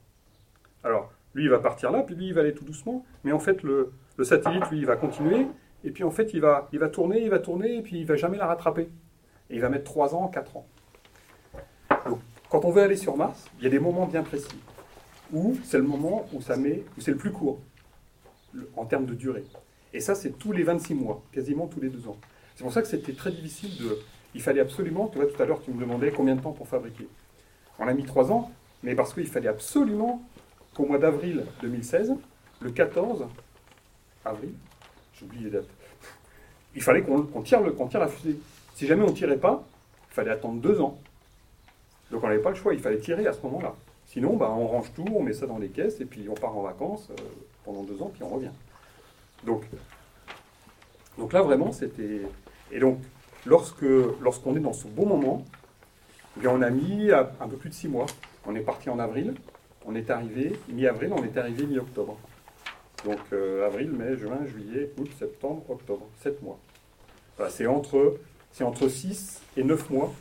Alors, 0.83 1.13
lui, 1.35 1.45
il 1.45 1.51
va 1.51 1.59
partir 1.59 1.91
là, 1.91 2.03
puis 2.03 2.15
lui, 2.15 2.29
il 2.29 2.35
va 2.35 2.41
aller 2.41 2.55
tout 2.55 2.65
doucement. 2.65 3.05
Mais 3.25 3.33
en 3.33 3.39
fait, 3.39 3.63
le, 3.63 3.93
satellite, 4.23 4.69
lui, 4.71 4.79
il 4.79 4.87
va 4.87 4.97
continuer. 4.97 5.47
Et 5.85 5.91
puis, 5.91 6.05
en 6.05 6.11
fait, 6.11 6.35
il 6.35 6.41
va, 6.41 6.69
il 6.73 6.79
va 6.79 6.89
tourner, 6.89 7.23
il 7.23 7.31
va 7.31 7.39
tourner, 7.39 7.77
et 7.77 7.83
puis 7.83 7.97
il 7.97 8.03
ne 8.03 8.07
va 8.07 8.17
jamais 8.17 8.37
la 8.37 8.47
rattraper. 8.47 8.91
Et 9.49 9.57
il 9.57 9.61
va 9.61 9.69
mettre 9.69 9.85
3 9.85 10.15
ans, 10.15 10.29
4 10.29 10.57
ans. 10.57 10.67
Quand 12.51 12.65
on 12.65 12.73
veut 12.73 12.83
aller 12.83 12.97
sur 12.97 13.17
Mars, 13.17 13.47
il 13.59 13.65
y 13.65 13.67
a 13.69 13.71
des 13.71 13.79
moments 13.79 14.07
bien 14.07 14.25
précis. 14.25 14.59
Où 15.33 15.57
c'est 15.63 15.79
le 15.79 15.85
moment 15.85 16.27
où 16.33 16.43
ça 16.43 16.57
met, 16.57 16.83
où 16.99 17.01
c'est 17.01 17.13
le 17.13 17.17
plus 17.17 17.31
court, 17.31 17.61
en 18.77 18.85
termes 18.85 19.07
de 19.07 19.15
durée. 19.15 19.45
Et 19.93 20.01
ça, 20.01 20.17
c'est 20.17 20.31
tous 20.31 20.51
les 20.51 20.65
26 20.65 20.95
mois, 20.95 21.23
quasiment 21.31 21.69
tous 21.69 21.81
les 21.81 21.89
deux 21.89 22.09
ans. 22.09 22.17
C'est 22.57 22.65
pour 22.65 22.73
ça 22.73 22.83
que 22.83 22.89
c'était 22.89 23.13
très 23.13 23.31
difficile 23.31 23.79
de. 23.79 23.99
Il 24.35 24.43
fallait 24.43 24.61
absolument, 24.61 25.07
tu 25.07 25.19
vois, 25.19 25.29
tout 25.29 25.41
à 25.41 25.47
l'heure, 25.47 25.63
tu 25.63 25.71
me 25.71 25.81
demandais 25.81 26.11
combien 26.11 26.35
de 26.35 26.41
temps 26.41 26.51
pour 26.51 26.67
fabriquer. 26.67 27.07
On 27.79 27.87
a 27.87 27.95
mis 27.95 28.05
3 28.05 28.33
ans, 28.33 28.51
mais 28.83 28.97
parce 28.97 29.15
qu'il 29.15 29.29
fallait 29.29 29.49
absolument 29.49 30.23
qu'au 30.75 30.87
mois 30.87 30.99
d'avril 30.99 31.47
2016, 31.63 32.15
le 32.61 32.71
14 32.71 33.27
avril, 34.25 34.53
j'oublie 35.15 35.45
les 35.45 35.51
dates, 35.51 35.65
il 36.75 36.83
fallait 36.83 37.03
qu'on 37.03 37.43
tire, 37.43 37.63
tire 37.89 38.01
la 38.01 38.09
fusée. 38.09 38.39
Si 38.75 38.87
jamais 38.87 39.05
on 39.05 39.11
ne 39.11 39.17
tirait 39.17 39.39
pas, 39.39 39.65
il 40.11 40.15
fallait 40.15 40.31
attendre 40.31 40.61
deux 40.61 40.81
ans. 40.81 40.99
Donc 42.11 42.25
on 42.25 42.29
n'avait 42.29 42.43
pas 42.43 42.51
le 42.51 42.57
choix, 42.57 42.75
il 42.75 42.81
fallait 42.81 42.99
tirer 42.99 43.27
à 43.27 43.33
ce 43.33 43.43
moment-là. 43.43 43.75
Sinon, 44.07 44.37
bah, 44.37 44.51
on 44.51 44.67
range 44.67 44.93
tout, 44.95 45.07
on 45.15 45.23
met 45.23 45.33
ça 45.33 45.47
dans 45.47 45.59
les 45.59 45.69
caisses, 45.69 46.01
et 46.01 46.05
puis 46.05 46.29
on 46.29 46.35
part 46.35 46.57
en 46.57 46.63
vacances 46.63 47.09
euh, 47.11 47.23
pendant 47.65 47.85
deux 47.85 48.03
ans, 48.03 48.11
puis 48.13 48.23
on 48.25 48.29
revient. 48.29 48.51
Donc, 49.45 49.63
donc 51.17 51.33
là, 51.33 51.43
vraiment, 51.43 51.71
c'était... 51.71 52.23
Et 52.73 52.81
donc, 52.81 52.99
lorsqu'on 53.47 54.57
est 54.57 54.61
dans 54.61 54.73
ce 54.73 54.89
bon 54.89 55.07
moment, 55.07 55.45
eh 56.37 56.41
bien, 56.41 56.51
on 56.51 56.63
a 56.63 56.71
mis 56.71 57.11
un 57.13 57.49
peu 57.49 57.57
plus 57.57 57.71
de 57.71 57.75
six 57.75 57.89
mois. 57.89 58.07
On 58.47 58.55
est 58.57 58.61
parti 58.61 58.91
en 58.91 58.99
avril, 58.99 59.35
on 59.87 59.95
est 59.95 60.11
arrivé, 60.11 60.59
mi-avril, 60.69 61.13
on 61.13 61.23
est 61.23 61.37
arrivé 61.37 61.67
mi-octobre. 61.67 62.19
Donc 63.05 63.19
euh, 63.33 63.67
avril, 63.67 63.91
mai, 63.93 64.17
juin, 64.17 64.45
juillet, 64.47 64.91
août, 64.99 65.09
septembre, 65.19 65.63
octobre, 65.69 66.07
sept 66.23 66.43
mois. 66.43 66.59
c'est 67.49 67.67
entre, 67.67 68.19
c'est 68.53 68.65
entre 68.65 68.89
6 68.89 69.41
et 69.57 69.65
9 69.65 69.91
mois 69.91 70.13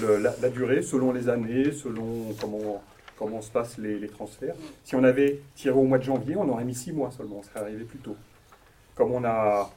la, 0.00 0.48
durée, 0.50 0.82
selon 0.82 1.12
les 1.12 1.28
années, 1.28 1.72
selon 1.72 2.34
comment, 2.40 2.82
comment 3.18 3.40
se 3.40 3.50
passent 3.50 3.78
les, 3.78 4.08
transferts. 4.08 4.54
Si 4.84 4.94
on 4.94 5.04
avait 5.04 5.40
tiré 5.54 5.74
au 5.74 5.84
mois 5.84 5.98
de 5.98 6.04
janvier, 6.04 6.36
on 6.36 6.48
aurait 6.48 6.64
mis 6.64 6.74
6 6.74 6.92
mois 6.92 7.10
seulement, 7.10 7.36
on 7.38 7.42
serait 7.42 7.60
arrivé 7.60 7.84
plus 7.84 7.98
tôt. 7.98 8.16
Comme 8.94 9.12
on 9.12 9.24
a. 9.24 9.70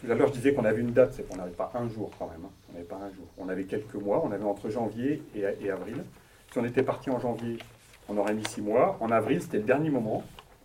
Tout 0.00 0.10
à 0.10 0.14
l'heure, 0.14 0.28
je 0.28 0.34
disais 0.34 0.52
qu'on 0.52 0.64
avait 0.64 0.80
une 0.80 0.92
date, 0.92 1.14
c'est 1.16 1.26
qu'on 1.26 1.36
n'avait 1.36 1.50
pas 1.50 1.72
un 1.74 1.88
jour 1.88 2.10
quand 2.18 2.26
même. 2.26 2.44
Hein. 2.44 2.50
On 2.68 2.72
n'avait 2.74 2.84
pas 2.84 2.96
un 2.96 3.08
jour. 3.14 3.26
On 3.38 3.48
avait 3.48 3.64
quelques 3.64 3.94
mois, 3.94 4.22
on 4.24 4.32
avait 4.32 4.44
entre 4.44 4.68
janvier 4.68 5.22
et, 5.34 5.44
et 5.62 5.70
avril. 5.70 6.04
Si 6.52 6.58
on 6.58 6.64
était 6.64 6.82
parti 6.82 7.08
en 7.08 7.18
janvier, 7.18 7.58
on 8.08 8.16
aurait 8.18 8.34
mis 8.34 8.44
6 8.46 8.60
mois. 8.60 8.98
En 9.00 9.10
avril, 9.10 9.40
c'était 9.40 9.58
le 9.58 9.64
dernier 9.64 9.90
moment. 9.90 10.22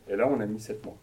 Et 0.10 0.16
là, 0.16 0.28
on 0.30 0.40
a 0.42 0.46
mis 0.46 0.60
7 0.60 0.84
mois. 0.84 0.98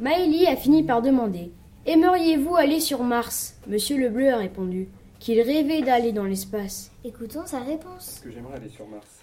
Maëlie 0.00 0.46
a 0.46 0.56
fini 0.56 0.82
par 0.82 1.02
demander 1.02 1.50
Aimeriez-vous 1.86 2.54
aller 2.54 2.80
sur 2.80 3.02
Mars? 3.02 3.56
Monsieur 3.66 3.96
Lebleu 3.96 4.32
a 4.32 4.36
répondu 4.36 4.88
qu'il 5.18 5.40
rêvait 5.40 5.82
d'aller 5.82 6.12
dans 6.12 6.24
l'espace. 6.24 6.90
Écoutons 7.04 7.46
sa 7.46 7.60
réponse. 7.60 8.08
Est-ce 8.08 8.20
que 8.22 8.30
j'aimerais 8.30 8.56
aller 8.56 8.68
sur 8.68 8.86
Mars 8.86 9.22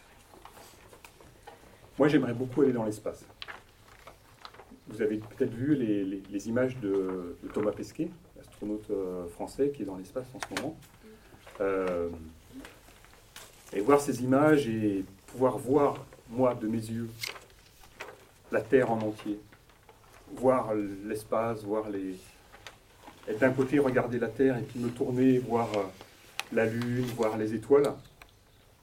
Moi, 1.98 2.08
j'aimerais 2.08 2.34
beaucoup 2.34 2.62
aller 2.62 2.74
dans 2.74 2.84
l'espace. 2.84 3.26
Vous 4.88 5.02
avez 5.02 5.18
peut-être 5.18 5.54
vu 5.54 5.76
les, 5.76 6.48
images 6.48 6.78
de, 6.78 7.38
Thomas 7.54 7.72
Pesquet, 7.72 8.10
l'astronaute 8.38 8.90
euh, 8.92 9.26
français 9.28 9.72
qui 9.76 9.82
est 9.82 9.86
dans 9.86 9.98
l'espace 9.98 10.28
en 10.34 10.40
ce 10.40 10.62
moment. 10.62 10.78
Euh, 11.62 12.10
et 13.74 13.80
voir 13.82 14.00
ces 14.00 14.24
images 14.24 14.68
et 14.68 15.04
pouvoir 15.28 15.58
voir, 15.58 16.06
moi, 16.30 16.54
de 16.54 16.68
mes 16.68 16.78
yeux, 16.78 17.10
la 18.52 18.62
Terre 18.62 18.92
en 18.92 19.00
entier, 19.00 19.40
voir 20.36 20.74
l'espace, 21.06 21.64
voir 21.64 21.90
les... 21.90 22.16
Être 23.28 23.40
d'un 23.40 23.52
côté, 23.52 23.80
regarder 23.80 24.20
la 24.20 24.28
Terre 24.28 24.58
et 24.58 24.62
puis 24.62 24.80
me 24.80 24.90
tourner, 24.90 25.40
voir 25.40 25.68
euh, 25.76 25.84
la 26.54 26.66
Lune, 26.66 27.06
voir 27.16 27.38
les 27.38 27.54
étoiles, 27.54 27.92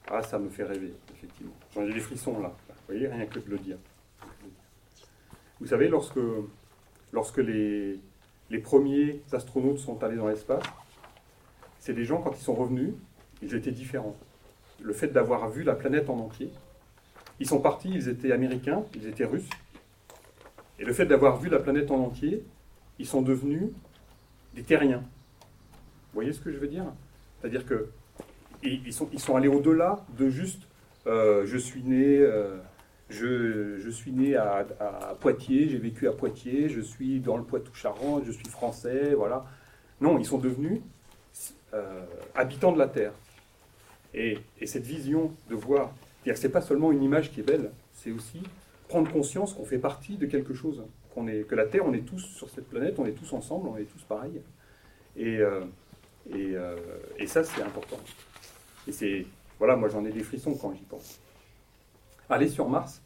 ah, 0.09 0.21
ça 0.21 0.37
me 0.37 0.49
fait 0.49 0.63
rêver, 0.63 0.93
effectivement. 1.13 1.53
J'en 1.73 1.83
ai 1.83 1.93
des 1.93 1.99
frissons 1.99 2.39
là, 2.39 2.53
vous 2.67 2.75
voyez, 2.87 3.07
rien 3.07 3.25
que 3.25 3.39
de 3.39 3.49
le 3.49 3.57
dire. 3.57 3.77
Vous 5.61 5.67
savez, 5.67 5.87
lorsque, 5.87 6.19
lorsque 7.13 7.37
les, 7.37 7.99
les 8.49 8.59
premiers 8.59 9.21
astronautes 9.31 9.79
sont 9.79 10.03
allés 10.03 10.17
dans 10.17 10.27
l'espace, 10.27 10.63
c'est 11.79 11.93
des 11.93 12.03
gens, 12.03 12.21
quand 12.21 12.33
ils 12.37 12.43
sont 12.43 12.55
revenus, 12.55 12.93
ils 13.41 13.55
étaient 13.55 13.71
différents 13.71 14.17
le 14.83 14.93
fait 14.93 15.07
d'avoir 15.07 15.49
vu 15.49 15.63
la 15.63 15.75
planète 15.75 16.09
en 16.09 16.17
entier. 16.19 16.51
Ils 17.39 17.47
sont 17.47 17.59
partis, 17.59 17.89
ils 17.89 18.09
étaient 18.09 18.31
américains, 18.31 18.83
ils 18.95 19.07
étaient 19.07 19.25
russes. 19.25 19.49
Et 20.77 20.85
le 20.85 20.93
fait 20.93 21.05
d'avoir 21.05 21.37
vu 21.37 21.49
la 21.49 21.59
planète 21.59 21.89
en 21.89 21.99
entier, 21.99 22.43
ils 22.99 23.07
sont 23.07 23.21
devenus 23.21 23.69
des 24.53 24.63
terriens. 24.63 24.99
Vous 24.99 26.15
voyez 26.15 26.33
ce 26.33 26.39
que 26.39 26.51
je 26.51 26.57
veux 26.57 26.67
dire? 26.67 26.85
C'est-à-dire 27.39 27.65
que 27.65 27.89
ils 28.63 28.93
sont, 28.93 29.35
allés 29.35 29.49
au-delà 29.49 30.05
de 30.17 30.29
juste 30.29 30.63
euh, 31.05 31.45
je 31.45 31.57
suis 31.57 31.83
né, 31.83 32.17
euh, 32.19 32.57
je, 33.09 33.89
suis 33.89 34.11
né 34.11 34.35
à, 34.35 34.65
Poitiers, 35.19 35.67
j'ai 35.69 35.77
vécu 35.77 36.07
à 36.07 36.13
Poitiers, 36.13 36.69
je 36.69 36.81
suis 36.81 37.19
dans 37.19 37.37
le 37.37 37.43
Poitou-Charentes, 37.43 38.23
je 38.25 38.31
suis 38.31 38.47
français, 38.47 39.13
voilà. 39.13 39.45
Non, 39.99 40.17
ils 40.17 40.25
sont 40.25 40.37
devenus 40.37 40.81
euh, 41.73 42.05
habitants 42.35 42.71
de 42.71 42.79
la 42.79 42.87
Terre. 42.87 43.13
Et, 44.13 44.37
cette 44.65 44.85
vision 44.85 45.31
de 45.49 45.55
voir, 45.55 45.93
c'est 46.35 46.49
pas 46.49 46.61
seulement 46.61 46.91
une 46.91 47.03
image 47.03 47.31
qui 47.31 47.41
est 47.41 47.43
belle, 47.43 47.71
c'est 47.93 48.11
aussi 48.11 48.41
prendre 48.87 49.11
conscience 49.11 49.53
qu'on 49.53 49.65
fait 49.65 49.79
partie 49.79 50.17
de 50.17 50.25
quelque 50.25 50.53
chose, 50.53 50.83
que 51.13 51.55
la 51.55 51.65
Terre, 51.65 51.85
on 51.85 51.93
est 51.93 52.05
tous 52.05 52.19
sur 52.19 52.49
cette 52.49 52.67
planète, 52.69 52.95
on 52.97 53.05
est 53.05 53.11
tous 53.11 53.31
ensemble, 53.33 53.69
on 53.69 53.77
est 53.77 53.85
tous 53.85 54.01
pareils. 54.03 54.41
Et, 55.15 55.37
euh, 55.37 55.63
euh, 56.33 56.77
et, 57.17 57.27
ça, 57.27 57.43
c'est 57.43 57.61
important. 57.61 57.99
Et 58.87 58.91
c'est, 58.91 59.25
voilà, 59.59 59.75
moi 59.75 59.89
j'en 59.89 60.03
ai 60.05 60.11
des 60.11 60.23
frissons 60.23 60.55
quand 60.55 60.73
j'y 60.73 60.83
pense. 60.83 61.19
Aller 62.29 62.49
sur 62.49 62.67
Mars, 62.67 63.01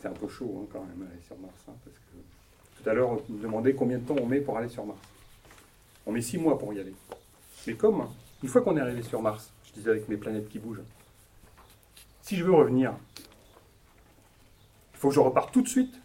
c'est 0.00 0.08
un 0.08 0.12
peu 0.12 0.28
chaud 0.28 0.60
hein, 0.62 0.68
quand 0.72 0.80
même, 0.80 1.08
aller 1.10 1.20
sur 1.22 1.36
Mars, 1.38 1.54
hein, 1.68 1.72
parce 1.84 1.96
que 1.96 2.82
tout 2.82 2.88
à 2.88 2.94
l'heure, 2.94 3.10
on 3.10 3.32
me 3.32 3.42
demandait 3.42 3.74
combien 3.74 3.98
de 3.98 4.06
temps 4.06 4.16
on 4.20 4.26
met 4.26 4.40
pour 4.40 4.56
aller 4.56 4.68
sur 4.68 4.86
Mars. 4.86 5.00
On 6.06 6.12
met 6.12 6.22
six 6.22 6.38
mois 6.38 6.58
pour 6.58 6.72
y 6.72 6.80
aller. 6.80 6.94
Mais 7.66 7.74
comme, 7.74 8.06
une 8.42 8.48
fois 8.48 8.62
qu'on 8.62 8.76
est 8.76 8.80
arrivé 8.80 9.02
sur 9.02 9.20
Mars, 9.20 9.50
je 9.66 9.72
disais 9.72 9.90
avec 9.90 10.08
mes 10.08 10.16
planètes 10.16 10.48
qui 10.48 10.58
bougent, 10.58 10.82
si 12.22 12.36
je 12.36 12.44
veux 12.44 12.54
revenir, 12.54 12.94
faut 15.04 15.10
que 15.10 15.14
je 15.16 15.20
reparte 15.20 15.52
tout 15.52 15.60
de 15.60 15.68
suite 15.68 16.00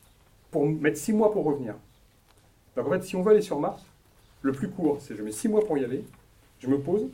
pour 0.51 0.65
mettre 0.65 0.97
six 0.97 1.13
mois 1.13 1.31
pour 1.31 1.45
revenir. 1.45 1.73
Donc 2.75 2.87
en 2.87 2.89
fait, 2.89 3.01
si 3.01 3.15
on 3.15 3.21
veut 3.21 3.31
aller 3.31 3.41
sur 3.41 3.57
Mars, 3.57 3.81
le 4.41 4.51
plus 4.51 4.69
court, 4.69 4.97
c'est 4.99 5.15
je 5.15 5.23
mets 5.23 5.31
six 5.31 5.47
mois 5.47 5.61
pour 5.65 5.77
y 5.77 5.85
aller, 5.85 6.03
je 6.59 6.67
me 6.67 6.77
pose, 6.77 7.07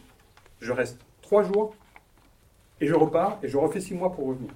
je 0.62 0.72
reste 0.72 1.00
trois 1.22 1.44
jours, 1.44 1.76
et 2.82 2.88
je 2.88 2.96
repars, 2.96 3.38
et 3.44 3.50
je 3.50 3.58
refais 3.58 3.82
six 3.82 3.94
mois 3.94 4.12
pour 4.12 4.30
revenir. 4.30 4.50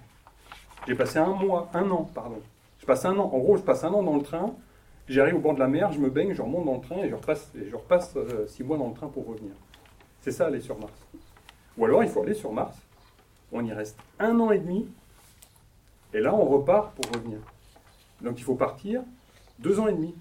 J'ai 0.87 0.95
passé 0.95 1.19
un 1.19 1.35
mois, 1.35 1.69
un 1.75 1.91
an, 1.91 2.09
pardon. 2.15 2.41
Je 2.79 2.87
passe 2.87 3.05
un 3.05 3.15
an, 3.19 3.29
en 3.31 3.37
gros, 3.37 3.57
je 3.57 3.61
passe 3.61 3.83
un 3.83 3.93
an 3.93 4.01
dans 4.01 4.15
le 4.15 4.23
train, 4.23 4.55
j'arrive 5.07 5.35
au 5.35 5.39
bord 5.39 5.53
de 5.53 5.59
la 5.59 5.67
mer, 5.67 5.91
je 5.91 5.99
me 5.99 6.09
baigne, 6.09 6.33
je 6.33 6.41
remonte 6.41 6.65
dans 6.65 6.77
le 6.77 6.81
train, 6.81 6.97
et 6.97 7.09
je 7.09 7.15
repasse, 7.15 7.51
et 7.55 7.69
je 7.69 7.75
repasse 7.75 8.13
euh, 8.15 8.47
six 8.47 8.63
mois 8.63 8.79
dans 8.79 8.87
le 8.87 8.95
train 8.95 9.07
pour 9.07 9.27
revenir. 9.27 9.53
C'est 10.21 10.31
ça, 10.31 10.47
aller 10.47 10.61
sur 10.61 10.79
Mars. 10.79 11.05
Ou 11.77 11.85
alors, 11.85 12.03
il 12.03 12.09
faut 12.09 12.23
aller 12.23 12.33
sur 12.33 12.51
Mars. 12.51 12.75
On 13.51 13.63
y 13.63 13.71
reste 13.71 13.99
un 14.17 14.39
an 14.39 14.49
et 14.49 14.57
demi. 14.57 14.87
Et 16.13 16.19
là, 16.19 16.33
on 16.33 16.45
repart 16.45 16.95
pour 16.95 17.05
revenir. 17.13 17.39
Donc, 18.21 18.39
il 18.39 18.43
faut 18.43 18.55
partir 18.55 19.03
deux 19.59 19.79
ans 19.79 19.87
et 19.87 19.93
demi. 19.93 20.15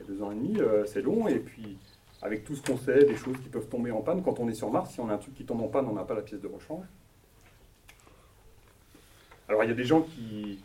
Et 0.00 0.04
deux 0.04 0.22
ans 0.22 0.30
et 0.30 0.34
demi, 0.34 0.58
euh, 0.58 0.84
c'est 0.86 1.02
long. 1.02 1.28
Et 1.28 1.38
puis, 1.38 1.78
avec 2.22 2.44
tout 2.44 2.54
ce 2.54 2.62
qu'on 2.62 2.76
sait, 2.76 3.04
des 3.04 3.16
choses 3.16 3.36
qui 3.42 3.48
peuvent 3.48 3.68
tomber 3.68 3.90
en 3.90 4.00
panne, 4.00 4.22
quand 4.22 4.40
on 4.40 4.48
est 4.48 4.54
sur 4.54 4.70
Mars, 4.70 4.92
si 4.92 5.00
on 5.00 5.08
a 5.08 5.14
un 5.14 5.18
truc 5.18 5.34
qui 5.34 5.44
tombe 5.44 5.62
en 5.62 5.68
panne, 5.68 5.86
on 5.86 5.94
n'a 5.94 6.04
pas 6.04 6.14
la 6.14 6.22
pièce 6.22 6.40
de 6.40 6.48
rechange. 6.48 6.84
Alors, 9.48 9.64
il 9.64 9.68
y 9.68 9.72
a 9.72 9.76
des 9.76 9.84
gens 9.84 10.02
qui. 10.02 10.58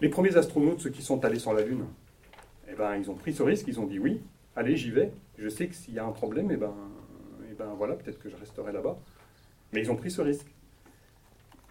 Les 0.00 0.08
premiers 0.08 0.36
astronautes, 0.36 0.80
ceux 0.80 0.90
qui 0.90 1.02
sont 1.02 1.24
allés 1.24 1.38
sur 1.38 1.52
la 1.52 1.62
Lune, 1.62 1.86
eh 2.68 2.74
ben, 2.74 2.96
ils 2.96 3.10
ont 3.10 3.14
pris 3.14 3.32
ce 3.32 3.42
risque, 3.42 3.68
ils 3.68 3.78
ont 3.78 3.86
dit 3.86 4.00
oui, 4.00 4.20
allez, 4.56 4.76
j'y 4.76 4.90
vais. 4.90 5.12
Je 5.38 5.48
sais 5.48 5.68
que 5.68 5.74
s'il 5.74 5.94
y 5.94 5.98
a 6.00 6.04
un 6.04 6.10
problème, 6.10 6.50
eh 6.50 6.56
ben, 6.56 6.74
ben 7.62 7.74
voilà, 7.76 7.94
peut-être 7.94 8.18
que 8.18 8.28
je 8.28 8.36
resterai 8.36 8.72
là-bas. 8.72 8.96
Mais 9.72 9.80
ils 9.80 9.90
ont 9.90 9.96
pris 9.96 10.10
ce 10.10 10.20
risque. 10.20 10.46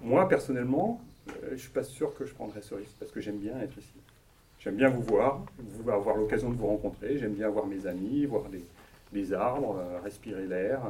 Moi, 0.01 0.27
personnellement, 0.27 1.01
je 1.27 1.51
ne 1.51 1.57
suis 1.57 1.69
pas 1.69 1.83
sûr 1.83 2.15
que 2.15 2.25
je 2.25 2.33
prendrais 2.33 2.61
ce 2.61 2.75
risque, 2.75 2.95
parce 2.99 3.11
que 3.11 3.21
j'aime 3.21 3.37
bien 3.37 3.59
être 3.59 3.77
ici. 3.77 3.93
J'aime 4.59 4.75
bien 4.75 4.89
vous 4.89 5.01
voir, 5.01 5.43
avoir 5.87 6.17
l'occasion 6.17 6.49
de 6.49 6.55
vous 6.55 6.67
rencontrer, 6.67 7.17
j'aime 7.17 7.33
bien 7.33 7.49
voir 7.49 7.65
mes 7.65 7.87
amis, 7.87 8.25
voir 8.25 8.43
les, 9.13 9.33
arbres, 9.33 9.77
euh, 9.79 9.99
respirer 10.03 10.45
l'air. 10.45 10.81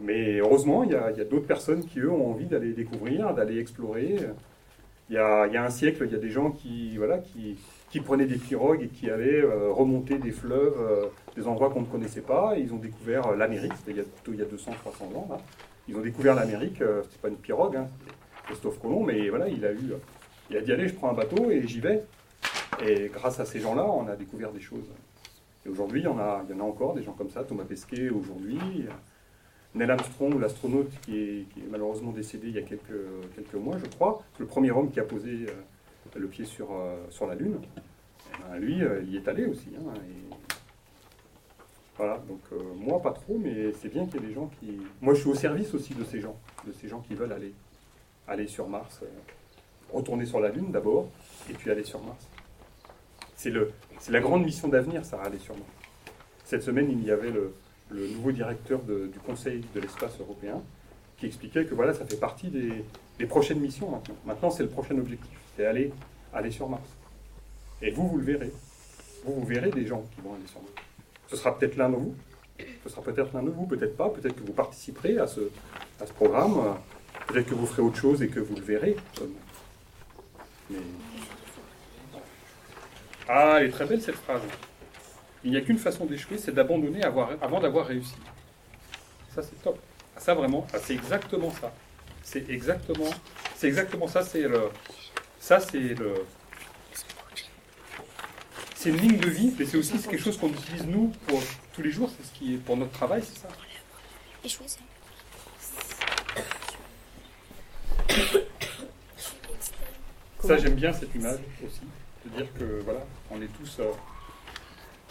Mais 0.00 0.38
heureusement, 0.38 0.84
il 0.84 0.92
y 0.92 0.94
a, 0.94 1.10
d'autres 1.24 1.46
personnes 1.46 1.84
qui, 1.84 2.00
eux, 2.00 2.10
ont 2.10 2.30
envie 2.30 2.46
d'aller 2.46 2.72
découvrir, 2.72 3.34
d'aller 3.34 3.58
explorer. 3.58 4.18
Il 5.10 5.14
y, 5.14 5.18
a, 5.18 5.44
un 5.44 5.70
siècle, 5.70 6.04
il 6.06 6.12
y 6.12 6.14
a 6.14 6.18
des 6.18 6.30
gens 6.30 6.50
qui, 6.50 6.98
prenaient 8.04 8.26
des 8.26 8.36
pirogues 8.36 8.82
et 8.84 8.88
qui 8.88 9.10
allaient 9.10 9.42
euh, 9.42 9.70
remonter 9.70 10.18
des 10.18 10.30
fleuves, 10.30 10.80
euh, 10.80 11.06
des 11.36 11.46
endroits 11.46 11.70
qu'on 11.70 11.82
ne 11.82 11.86
connaissait 11.86 12.22
pas. 12.22 12.54
Ils 12.56 12.72
ont 12.72 12.78
découvert 12.78 13.26
euh, 13.26 13.36
l'Amérique, 13.36 13.72
c'était 13.76 13.90
il 13.90 13.96
y 13.98 14.00
a, 14.00 14.04
il 14.28 14.36
y 14.36 14.42
a 14.42 14.44
200-300 14.44 15.16
ans. 15.16 15.28
Ils 15.88 15.96
ont 15.96 16.00
découvert 16.00 16.34
l'Amérique, 16.34 16.80
euh, 16.80 17.02
c'est 17.10 17.20
pas 17.20 17.28
une 17.28 17.36
pirogue, 17.36 17.76
hein, 17.76 17.88
Christophe 18.44 18.80
Colomb, 18.80 19.04
mais 19.04 19.28
voilà, 19.28 19.48
il 19.48 19.64
a 19.64 19.72
eu, 19.72 19.92
il 20.50 20.56
a 20.56 20.60
dit 20.60 20.72
allez, 20.72 20.88
je 20.88 20.94
prends 20.94 21.10
un 21.10 21.14
bateau 21.14 21.50
et 21.50 21.66
j'y 21.66 21.80
vais. 21.80 22.04
Et 22.84 23.10
grâce 23.12 23.38
à 23.38 23.44
ces 23.44 23.60
gens-là, 23.60 23.84
on 23.84 24.06
a 24.08 24.16
découvert 24.16 24.50
des 24.52 24.60
choses. 24.60 24.88
Et 25.64 25.68
aujourd'hui, 25.68 26.00
il 26.00 26.04
y 26.04 26.08
en 26.08 26.18
a, 26.18 26.44
il 26.48 26.56
y 26.56 26.58
en 26.58 26.64
a 26.64 26.66
encore 26.66 26.94
des 26.94 27.02
gens 27.02 27.12
comme 27.12 27.30
ça, 27.30 27.44
Thomas 27.44 27.64
Pesquet 27.64 28.10
aujourd'hui, 28.10 28.58
Neil 29.74 29.90
Armstrong, 29.90 30.38
l'astronaute 30.40 30.90
qui 31.02 31.16
est, 31.18 31.46
malheureusement 31.70 32.10
décédé 32.12 32.48
il 32.48 32.54
y 32.54 32.58
a 32.58 32.62
quelques, 32.62 33.06
quelques 33.34 33.54
mois, 33.54 33.78
je 33.78 33.88
crois, 33.88 34.22
le 34.38 34.46
premier 34.46 34.70
homme 34.70 34.90
qui 34.90 35.00
a 35.00 35.04
posé 35.04 35.46
euh, 35.48 36.18
le 36.18 36.26
pied 36.28 36.44
sur, 36.44 36.72
euh, 36.72 36.96
sur 37.10 37.26
la 37.26 37.34
Lune. 37.34 37.58
Eh 37.76 38.42
ben, 38.50 38.58
lui, 38.58 38.82
euh, 38.82 39.02
il 39.06 39.16
est 39.16 39.26
allé 39.28 39.46
aussi. 39.46 39.68
hein, 39.78 39.94
Voilà, 41.96 42.18
donc 42.28 42.40
moi 42.76 43.00
pas 43.00 43.12
trop, 43.12 43.38
mais 43.38 43.72
c'est 43.80 43.88
bien 43.88 44.04
qu'il 44.06 44.20
y 44.20 44.24
ait 44.24 44.28
des 44.28 44.34
gens 44.34 44.50
qui. 44.58 44.78
Moi 45.00 45.14
je 45.14 45.20
suis 45.20 45.30
au 45.30 45.34
service 45.34 45.72
aussi 45.74 45.94
de 45.94 46.04
ces 46.04 46.20
gens, 46.20 46.36
de 46.66 46.72
ces 46.72 46.88
gens 46.88 47.00
qui 47.00 47.14
veulent 47.14 47.32
aller, 47.32 47.54
aller 48.28 48.46
sur 48.46 48.68
Mars, 48.68 49.00
euh, 49.02 49.06
retourner 49.92 50.26
sur 50.26 50.40
la 50.40 50.50
Lune 50.50 50.70
d'abord, 50.70 51.08
et 51.50 51.54
puis 51.54 51.70
aller 51.70 51.84
sur 51.84 52.02
Mars. 52.02 52.26
C'est 53.36 53.52
la 54.12 54.20
grande 54.20 54.44
mission 54.44 54.68
d'avenir, 54.68 55.04
ça, 55.04 55.20
aller 55.20 55.38
sur 55.38 55.54
Mars. 55.54 55.68
Cette 56.44 56.62
semaine, 56.62 56.90
il 56.90 57.04
y 57.04 57.10
avait 57.10 57.30
le, 57.30 57.54
nouveau 57.90 58.32
directeur 58.32 58.80
du 58.80 59.18
Conseil 59.26 59.62
de 59.74 59.80
l'espace 59.80 60.18
européen 60.18 60.62
qui 61.18 61.26
expliquait 61.26 61.66
que 61.66 61.74
voilà, 61.74 61.92
ça 61.92 62.06
fait 62.06 62.16
partie 62.16 62.48
des, 62.48 62.84
des 63.18 63.26
prochaines 63.26 63.60
missions 63.60 63.90
maintenant. 63.90 64.16
Maintenant, 64.24 64.50
c'est 64.50 64.62
le 64.62 64.68
prochain 64.68 64.96
objectif, 64.96 65.38
c'est 65.56 65.66
aller, 65.66 65.92
aller 66.32 66.50
sur 66.50 66.68
Mars. 66.68 66.88
Et 67.82 67.90
vous, 67.90 68.08
vous 68.08 68.18
le 68.18 68.24
verrez. 68.24 68.52
Vous, 69.24 69.34
vous 69.34 69.44
verrez 69.44 69.70
des 69.70 69.86
gens 69.86 70.04
qui 70.14 70.20
vont 70.22 70.34
aller 70.34 70.46
sur 70.46 70.60
Mars. 70.60 70.72
Ce 71.28 71.36
sera 71.36 71.58
peut-être 71.58 71.76
l'un 71.76 71.90
de 71.90 71.96
vous, 71.96 72.14
ce 72.82 72.88
sera 72.88 73.02
peut-être 73.02 73.32
l'un 73.34 73.42
de 73.42 73.50
vous, 73.50 73.66
peut-être 73.66 73.96
pas, 73.96 74.08
peut-être 74.08 74.34
que 74.34 74.44
vous 74.44 74.52
participerez 74.52 75.18
à 75.18 75.26
ce, 75.26 75.40
à 76.00 76.06
ce 76.06 76.12
programme, 76.12 76.76
peut-être 77.32 77.48
que 77.48 77.54
vous 77.54 77.66
ferez 77.66 77.82
autre 77.82 77.96
chose 77.96 78.22
et 78.22 78.28
que 78.28 78.40
vous 78.40 78.54
le 78.54 78.62
verrez. 78.62 78.96
Ah, 83.28 83.58
elle 83.60 83.68
est 83.68 83.70
très 83.70 83.86
belle 83.86 84.02
cette 84.02 84.16
phrase. 84.16 84.42
Il 85.44 85.50
n'y 85.50 85.56
a 85.56 85.60
qu'une 85.60 85.78
façon 85.78 86.04
d'échouer, 86.04 86.38
c'est 86.38 86.52
d'abandonner 86.52 87.02
avant 87.02 87.60
d'avoir 87.60 87.86
réussi. 87.86 88.14
Ça, 89.34 89.42
c'est 89.42 89.60
top. 89.62 89.78
Ah, 90.16 90.20
ça, 90.20 90.34
vraiment, 90.34 90.66
ah, 90.72 90.78
c'est 90.78 90.94
exactement 90.94 91.50
ça. 91.50 91.72
C'est 92.22 92.48
exactement, 92.50 93.10
c'est 93.56 93.66
exactement 93.66 94.06
ça. 94.06 94.22
C'est 94.22 94.42
le, 94.42 94.70
ça, 95.40 95.58
c'est 95.58 95.96
c'est 98.74 98.90
une 98.90 98.96
ligne 98.96 99.18
de 99.18 99.28
vie, 99.28 99.54
mais 99.58 99.64
c'est 99.64 99.76
aussi 99.76 99.92
quelque 99.98 100.18
chose 100.18 100.36
qu'on 100.36 100.48
utilise 100.48 100.86
nous 100.86 101.12
pour 101.28 101.40
tous 101.72 101.82
les 101.82 101.90
jours. 101.90 102.10
C'est 102.16 102.26
ce 102.26 102.32
qui 102.32 102.54
est 102.54 102.56
pour 102.58 102.76
notre 102.76 102.92
travail, 102.92 103.22
c'est 103.22 103.38
ça. 103.38 103.48
Ça. 110.42 110.48
Ça, 110.48 110.56
j'aime 110.58 110.74
bien 110.74 110.92
cette 110.92 111.14
image 111.14 111.38
aussi, 111.64 111.80
de 112.26 112.36
dire 112.36 112.46
que 112.58 112.80
voilà, 112.84 113.00
on 113.30 113.40
est 113.40 113.50
tous. 113.58 113.78
euh, 113.80 113.84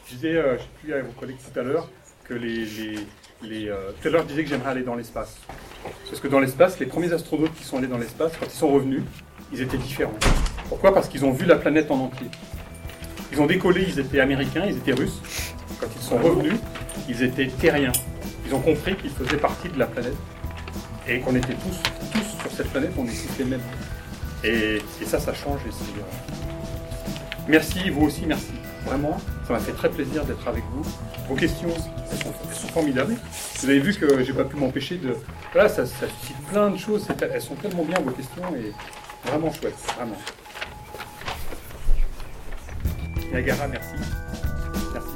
je 0.07 0.15
disais, 0.15 0.35
euh, 0.35 0.57
je 0.57 0.61
sais 0.63 0.69
plus 0.83 0.93
à 0.93 1.01
vos 1.01 1.11
collègues 1.13 1.37
tout 1.37 1.59
à 1.59 1.63
l'heure, 1.63 1.89
que 2.25 2.33
les. 2.33 2.65
les, 2.65 2.95
les, 3.43 3.69
euh, 3.69 3.91
tout 3.99 4.07
à 4.07 4.11
l'heure, 4.11 4.21
je 4.23 4.27
disais 4.27 4.43
que 4.43 4.49
j'aimerais 4.49 4.71
aller 4.71 4.83
dans 4.83 4.95
l'espace. 4.95 5.37
Parce 6.07 6.19
que 6.19 6.27
dans 6.27 6.39
l'espace, 6.39 6.79
les 6.79 6.85
premiers 6.85 7.11
astronautes 7.11 7.53
qui 7.55 7.63
sont 7.63 7.77
allés 7.77 7.87
dans 7.87 7.97
l'espace, 7.97 8.33
quand 8.39 8.45
ils 8.45 8.51
sont 8.51 8.67
revenus, 8.67 9.01
ils 9.51 9.61
étaient 9.61 9.77
différents. 9.79 10.13
Pourquoi? 10.69 10.93
Parce 10.93 11.07
qu'ils 11.09 11.25
ont 11.25 11.31
vu 11.31 11.45
la 11.45 11.55
planète 11.55 11.89
en 11.89 11.99
entier. 12.01 12.27
Ils 13.31 13.41
ont 13.41 13.47
décollé, 13.47 13.85
ils 13.87 13.99
étaient 13.99 14.19
américains, 14.19 14.65
ils 14.67 14.77
étaient 14.77 14.93
russes. 14.93 15.19
Quand 15.79 15.87
ils 15.95 16.01
sont 16.01 16.17
revenus, 16.17 16.53
ils 17.09 17.23
étaient 17.23 17.47
terriens. 17.47 17.91
Ils 18.45 18.53
ont 18.53 18.59
compris 18.61 18.95
qu'ils 18.95 19.09
faisaient 19.09 19.37
partie 19.37 19.69
de 19.69 19.79
la 19.79 19.87
planète 19.87 20.13
et 21.07 21.19
qu'on 21.19 21.35
était 21.35 21.53
tous, 21.55 21.81
tous 22.13 22.41
sur 22.41 22.51
cette 22.51 22.69
planète, 22.69 22.91
on 22.97 23.05
est 23.05 23.27
tous 23.27 23.39
les 23.39 23.45
mêmes. 23.45 23.61
Et, 24.43 24.81
ça, 25.05 25.19
ça 25.19 25.33
change. 25.33 25.61
Et 25.65 25.69
euh, 25.69 26.03
Merci, 27.47 27.89
vous 27.89 28.05
aussi, 28.05 28.25
merci. 28.25 28.51
Vraiment, 28.85 29.17
ça 29.47 29.53
m'a 29.53 29.59
fait 29.59 29.73
très 29.73 29.89
plaisir 29.89 30.25
d'être 30.25 30.47
avec 30.47 30.63
vous. 30.73 30.83
Vos 31.27 31.35
questions, 31.35 31.69
elles 32.11 32.17
sont, 32.17 32.33
elles 32.49 32.55
sont 32.55 32.67
formidables. 32.69 33.15
Vous 33.59 33.69
avez 33.69 33.79
vu 33.79 33.93
que 33.93 34.23
j'ai 34.23 34.33
pas 34.33 34.43
pu 34.43 34.55
m'empêcher 34.55 34.97
de. 34.97 35.15
Voilà, 35.53 35.69
ça, 35.69 35.85
ça 35.85 36.07
suscite 36.19 36.37
plein 36.49 36.69
de 36.69 36.77
choses. 36.77 37.07
Elles 37.21 37.41
sont 37.41 37.55
tellement 37.55 37.83
bien 37.83 37.99
vos 37.99 38.11
questions 38.11 38.43
et 38.55 38.73
vraiment 39.29 39.51
chouette, 39.53 39.75
vraiment. 39.95 40.17
Niagara, 43.31 43.67
merci. 43.67 43.93
Merci. 44.93 45.09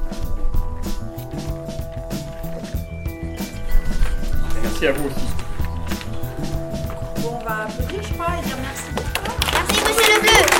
Merci 4.63 4.87
à 4.87 4.91
vous 4.91 5.07
aussi. 5.07 5.25
Bon, 7.21 7.39
on 7.41 7.43
va 7.43 7.63
applaudir, 7.63 8.03
je 8.03 8.13
crois, 8.13 8.27
et 8.39 8.45
dire 8.45 8.57
merci. 8.61 9.04
ஒன்று 10.27 10.54